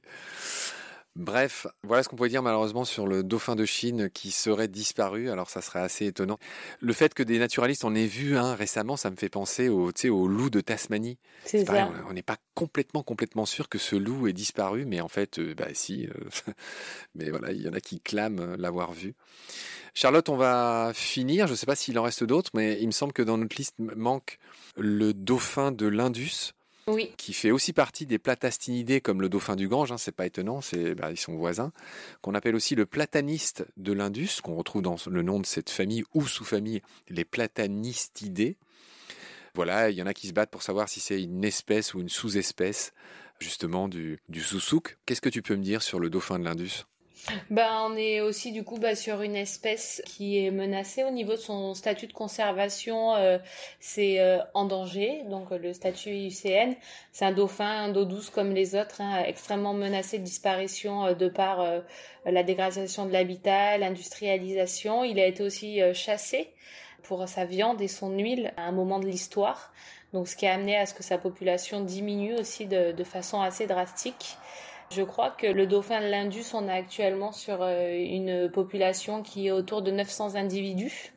Bref, 1.17 1.67
voilà 1.83 2.03
ce 2.03 2.11
qu'on 2.11 2.17
pourrait 2.17 2.29
dire 2.29 2.43
malheureusement 2.43 2.85
sur 2.85 3.07
le 3.07 3.23
dauphin 3.23 3.57
de 3.57 3.65
Chine 3.65 4.11
qui 4.11 4.31
serait 4.31 4.69
disparu. 4.69 5.31
Alors 5.31 5.49
ça 5.49 5.63
serait 5.63 5.81
assez 5.81 6.05
étonnant. 6.05 6.39
Le 6.81 6.93
fait 6.93 7.15
que 7.15 7.23
des 7.23 7.39
naturalistes 7.39 7.87
en 7.87 7.95
aient 7.95 8.05
vu 8.05 8.37
un 8.37 8.55
récemment, 8.55 8.99
ça 8.99 9.09
me 9.11 9.17
fait 9.17 9.31
penser 9.31 9.71
au, 9.71 9.91
au 10.11 10.29
loup 10.29 10.51
de 10.51 10.61
Tasmanie. 10.61 11.17
C'est 11.47 11.65
ça. 11.65 11.91
on 12.11 12.13
n'est 12.13 12.23
pas 12.23 12.37
complètement 12.55 13.03
complètement 13.03 13.47
sûr 13.47 13.71
que 13.71 13.79
ce 13.79 13.97
loup 13.97 14.29
est 14.29 14.35
disparu, 14.35 14.85
mais 14.85 15.01
en 15.01 15.09
fait, 15.09 15.39
euh, 15.39 15.55
bah 15.55 15.69
si. 15.73 16.07
Euh, 16.07 16.53
mais 17.15 17.31
voilà, 17.31 17.53
il 17.53 17.63
y 17.63 17.69
en 17.69 17.73
a 17.73 17.81
qui 17.81 17.99
clament 17.99 18.55
l'avoir 18.59 18.93
vu. 18.93 19.15
Charlotte, 19.95 20.29
on 20.29 20.37
va 20.37 20.93
finir. 20.93 21.47
Je 21.47 21.53
ne 21.53 21.57
sais 21.57 21.65
pas 21.65 21.77
s'il 21.77 21.99
en 21.99 22.03
reste 22.03 22.25
d'autres, 22.25 22.51
mais 22.53 22.77
il 22.83 22.87
me 22.87 22.93
semble 22.93 23.15
que 23.15 23.23
dans 23.23 23.39
notre 23.39 23.57
liste 23.57 23.77
manque 23.79 24.39
le 24.77 25.15
dauphin 25.15 25.73
de 25.73 25.87
l'Indus 25.87 26.53
oui. 26.87 27.12
qui 27.16 27.33
fait 27.33 27.50
aussi 27.50 27.73
partie 27.73 28.07
des 28.07 28.19
platastinidés 28.19 29.00
comme 29.00 29.21
le 29.21 29.28
dauphin 29.28 29.57
du 29.57 29.69
Gange, 29.69 29.93
hein, 29.93 29.99
c'est 29.99 30.14
pas 30.14 30.26
étonnant, 30.26 30.61
c'est 30.61 30.95
bah, 30.95 31.11
ils 31.11 31.19
sont 31.19 31.35
voisins, 31.35 31.73
qu'on 32.23 32.35
appelle 32.35 32.55
aussi 32.55 32.75
le 32.75 32.87
plataniste 32.87 33.66
de 33.76 33.93
l'Indus, 33.93 34.40
qu'on 34.43 34.57
retrouve 34.57 34.83
dans 34.83 34.97
le 35.09 35.23
nom 35.23 35.40
de 35.40 35.47
cette 35.47 35.71
famille 35.71 36.05
ou 36.14 36.26
sous-famille, 36.26 36.83
les 37.09 37.25
platanistidés. 37.25 38.57
Voilà, 39.55 39.90
il 39.90 39.97
y 39.97 40.02
en 40.02 40.07
a 40.07 40.14
qui 40.14 40.28
se 40.28 40.33
battent 40.33 40.50
pour 40.50 40.62
savoir 40.62 40.88
si 40.88 41.00
c'est 41.00 41.23
une 41.23 41.45
espèce 41.45 41.95
ou 41.95 42.00
une 42.00 42.11
sous-espèce 42.11 42.93
justement 43.40 43.88
du, 43.88 44.19
du. 44.28 44.43
Qu'est-ce 45.07 45.21
que 45.21 45.28
tu 45.28 45.43
peux 45.43 45.57
me 45.57 45.62
dire 45.62 45.83
sur 45.83 45.99
le 45.99 46.11
dauphin 46.11 46.38
de 46.38 46.45
l'Indus? 46.45 46.85
Ben, 47.50 47.68
on 47.90 47.97
est 47.97 48.21
aussi 48.21 48.52
du 48.52 48.62
coup 48.62 48.78
bah, 48.78 48.95
sur 48.95 49.23
une 49.23 49.37
espèce 49.37 50.02
qui 50.06 50.45
est 50.45 50.50
menacée 50.50 51.04
au 51.04 51.11
niveau 51.11 51.33
de 51.33 51.38
son 51.38 51.75
statut 51.75 52.06
de 52.06 52.12
conservation, 52.12 53.14
euh, 53.14 53.38
c'est 53.80 54.21
euh, 54.21 54.38
en 54.54 54.64
danger. 54.64 55.23
Donc 55.28 55.50
le 55.50 55.73
statut 55.73 56.11
IUCN, 56.11 56.75
c'est 57.12 57.25
un 57.25 57.33
dauphin 57.33 57.88
d'eau 57.88 58.04
douce 58.04 58.30
comme 58.30 58.52
les 58.52 58.75
autres, 58.75 59.00
hein, 59.00 59.23
extrêmement 59.26 59.75
menacé 59.75 60.18
de 60.18 60.25
disparition 60.25 61.06
euh, 61.06 61.14
de 61.14 61.28
par 61.28 61.64
la 62.25 62.42
dégradation 62.42 63.06
de 63.06 63.12
l'habitat, 63.12 63.78
l'industrialisation. 63.78 65.04
Il 65.04 65.18
a 65.18 65.26
été 65.26 65.42
aussi 65.42 65.80
chassé 65.95 66.50
pour 67.02 67.28
sa 67.28 67.45
viande 67.45 67.80
et 67.80 67.88
son 67.88 68.11
huile 68.11 68.52
à 68.56 68.62
un 68.62 68.73
moment 68.73 68.99
de 68.99 69.06
l'histoire. 69.06 69.73
Donc 70.12 70.28
ce 70.28 70.37
qui 70.37 70.47
a 70.47 70.54
amené 70.54 70.76
à 70.76 70.87
ce 70.87 70.95
que 70.95 71.02
sa 71.02 71.19
population 71.19 71.80
diminue 71.80 72.34
aussi 72.34 72.67
de, 72.67 72.93
de 72.93 73.04
façon 73.04 73.41
assez 73.41 73.67
drastique. 73.67 74.36
Je 74.91 75.03
crois 75.03 75.31
que 75.31 75.47
le 75.47 75.67
dauphin 75.67 76.01
de 76.01 76.07
l'Indus, 76.07 76.55
on 76.55 76.69
est 76.69 76.73
actuellement 76.73 77.33
sur 77.33 77.59
euh, 77.61 77.93
une 77.93 78.51
population 78.51 79.23
qui 79.23 79.49
est 79.49 79.51
autour 79.51 79.83
de 79.83 79.91
900 79.91 80.37
individus. 80.37 81.13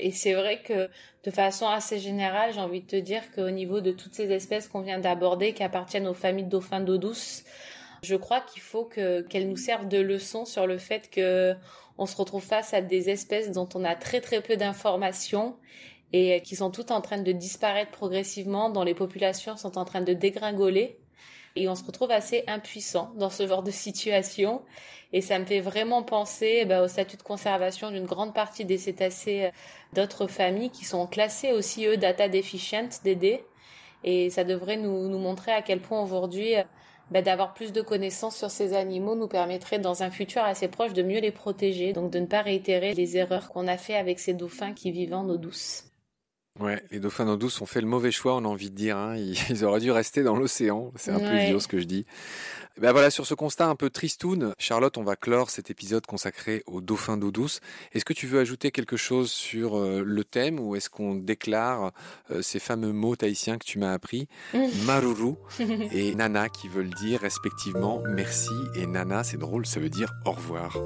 Et 0.00 0.10
c'est 0.10 0.34
vrai 0.34 0.62
que 0.62 0.90
de 1.22 1.30
façon 1.30 1.68
assez 1.68 1.98
générale, 1.98 2.52
j'ai 2.52 2.60
envie 2.60 2.80
de 2.82 2.86
te 2.86 2.96
dire 2.96 3.22
qu'au 3.34 3.50
niveau 3.50 3.80
de 3.80 3.92
toutes 3.92 4.14
ces 4.14 4.30
espèces 4.32 4.68
qu'on 4.68 4.80
vient 4.80 4.98
d'aborder, 4.98 5.54
qui 5.54 5.62
appartiennent 5.62 6.08
aux 6.08 6.14
familles 6.14 6.44
de 6.44 6.50
dauphins 6.50 6.80
d'eau 6.80 6.98
douce, 6.98 7.44
je 8.02 8.16
crois 8.16 8.40
qu'il 8.40 8.60
faut 8.60 8.84
que 8.84 9.22
qu'elles 9.22 9.48
nous 9.48 9.56
servent 9.56 9.88
de 9.88 9.98
leçon 9.98 10.44
sur 10.44 10.66
le 10.66 10.76
fait 10.78 11.08
que 11.10 11.54
on 11.96 12.06
se 12.06 12.16
retrouve 12.16 12.42
face 12.42 12.74
à 12.74 12.82
des 12.82 13.08
espèces 13.08 13.52
dont 13.52 13.68
on 13.74 13.84
a 13.84 13.94
très 13.94 14.20
très 14.20 14.42
peu 14.42 14.56
d'informations 14.56 15.56
et 16.12 16.42
qui 16.42 16.56
sont 16.56 16.70
toutes 16.70 16.90
en 16.90 17.00
train 17.00 17.18
de 17.18 17.32
disparaître 17.32 17.92
progressivement, 17.92 18.70
dont 18.70 18.82
les 18.82 18.94
populations 18.94 19.56
sont 19.56 19.78
en 19.78 19.84
train 19.84 20.00
de 20.00 20.12
dégringoler 20.12 20.98
et 21.56 21.68
on 21.68 21.74
se 21.74 21.84
retrouve 21.84 22.10
assez 22.10 22.44
impuissant 22.46 23.12
dans 23.16 23.30
ce 23.30 23.46
genre 23.46 23.62
de 23.62 23.70
situation. 23.70 24.62
Et 25.12 25.20
ça 25.20 25.38
me 25.38 25.44
fait 25.44 25.60
vraiment 25.60 26.02
penser 26.02 26.64
bah, 26.64 26.82
au 26.82 26.88
statut 26.88 27.16
de 27.16 27.22
conservation 27.22 27.90
d'une 27.90 28.06
grande 28.06 28.34
partie 28.34 28.64
des 28.64 28.78
cétacés 28.78 29.44
euh, 29.44 29.50
d'autres 29.92 30.26
familles 30.26 30.70
qui 30.70 30.84
sont 30.84 31.06
classés 31.06 31.52
aussi, 31.52 31.86
eux, 31.86 31.96
data 31.96 32.28
deficient, 32.28 32.88
DD. 33.04 33.44
Et 34.02 34.30
ça 34.30 34.44
devrait 34.44 34.76
nous, 34.76 35.08
nous 35.08 35.18
montrer 35.18 35.52
à 35.52 35.62
quel 35.62 35.80
point 35.80 36.02
aujourd'hui, 36.02 36.56
euh, 36.56 36.64
bah, 37.10 37.22
d'avoir 37.22 37.54
plus 37.54 37.72
de 37.72 37.82
connaissances 37.82 38.36
sur 38.36 38.50
ces 38.50 38.74
animaux 38.74 39.14
nous 39.14 39.28
permettrait 39.28 39.78
dans 39.78 40.02
un 40.02 40.10
futur 40.10 40.42
assez 40.42 40.68
proche 40.68 40.94
de 40.94 41.02
mieux 41.02 41.20
les 41.20 41.30
protéger, 41.30 41.92
donc 41.92 42.10
de 42.10 42.18
ne 42.18 42.26
pas 42.26 42.42
réitérer 42.42 42.94
les 42.94 43.16
erreurs 43.16 43.50
qu'on 43.50 43.68
a 43.68 43.76
fait 43.76 43.96
avec 43.96 44.18
ces 44.18 44.34
dauphins 44.34 44.72
qui 44.72 44.90
vivent 44.90 45.14
en 45.14 45.28
eau 45.28 45.36
douce. 45.36 45.93
Ouais, 46.60 46.80
les 46.92 47.00
dauphins 47.00 47.24
d'eau 47.24 47.36
douce 47.36 47.60
ont 47.60 47.66
fait 47.66 47.80
le 47.80 47.88
mauvais 47.88 48.12
choix, 48.12 48.36
on 48.36 48.44
a 48.44 48.48
envie 48.48 48.70
de 48.70 48.76
dire. 48.76 48.96
Hein. 48.96 49.16
Ils, 49.16 49.64
auraient 49.64 49.80
dû 49.80 49.90
rester 49.90 50.22
dans 50.22 50.36
l'océan. 50.36 50.92
C'est 50.94 51.10
un 51.10 51.18
peu 51.18 51.34
idiot 51.36 51.58
ce 51.58 51.66
que 51.66 51.80
je 51.80 51.84
dis. 51.84 52.06
Ben 52.80 52.90
voilà, 52.90 53.10
sur 53.10 53.24
ce 53.24 53.34
constat 53.34 53.68
un 53.68 53.76
peu 53.76 53.88
tristoun, 53.88 54.52
Charlotte, 54.58 54.96
on 54.98 55.04
va 55.04 55.14
clore 55.14 55.50
cet 55.50 55.70
épisode 55.70 56.06
consacré 56.06 56.64
aux 56.66 56.80
dauphins 56.80 57.16
d'eau 57.16 57.30
douce. 57.30 57.60
Est-ce 57.92 58.04
que 58.04 58.12
tu 58.12 58.26
veux 58.26 58.40
ajouter 58.40 58.72
quelque 58.72 58.96
chose 58.96 59.30
sur 59.30 59.76
euh, 59.76 60.02
le 60.04 60.24
thème 60.24 60.58
ou 60.58 60.74
est-ce 60.74 60.90
qu'on 60.90 61.14
déclare 61.14 61.92
euh, 62.32 62.42
ces 62.42 62.58
fameux 62.58 62.92
mots 62.92 63.14
tahitiens 63.14 63.58
que 63.58 63.64
tu 63.64 63.78
m'as 63.78 63.92
appris, 63.92 64.28
maruru 64.86 65.34
et 65.92 66.14
nana, 66.16 66.48
qui 66.48 66.66
veulent 66.66 66.94
dire 66.94 67.20
respectivement 67.20 68.02
merci 68.08 68.50
et 68.74 68.86
nana, 68.86 69.22
c'est 69.22 69.38
drôle, 69.38 69.66
ça 69.66 69.78
veut 69.78 69.90
dire 69.90 70.12
au 70.24 70.32
revoir. 70.32 70.76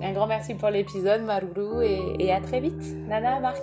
un 0.00 0.12
grand 0.12 0.28
merci 0.28 0.54
pour 0.54 0.70
l'épisode, 0.70 1.22
maruru, 1.22 1.84
et, 1.84 2.26
et 2.26 2.32
à 2.32 2.40
très 2.40 2.60
vite. 2.60 2.80
Nana, 3.08 3.40
Marc. 3.40 3.62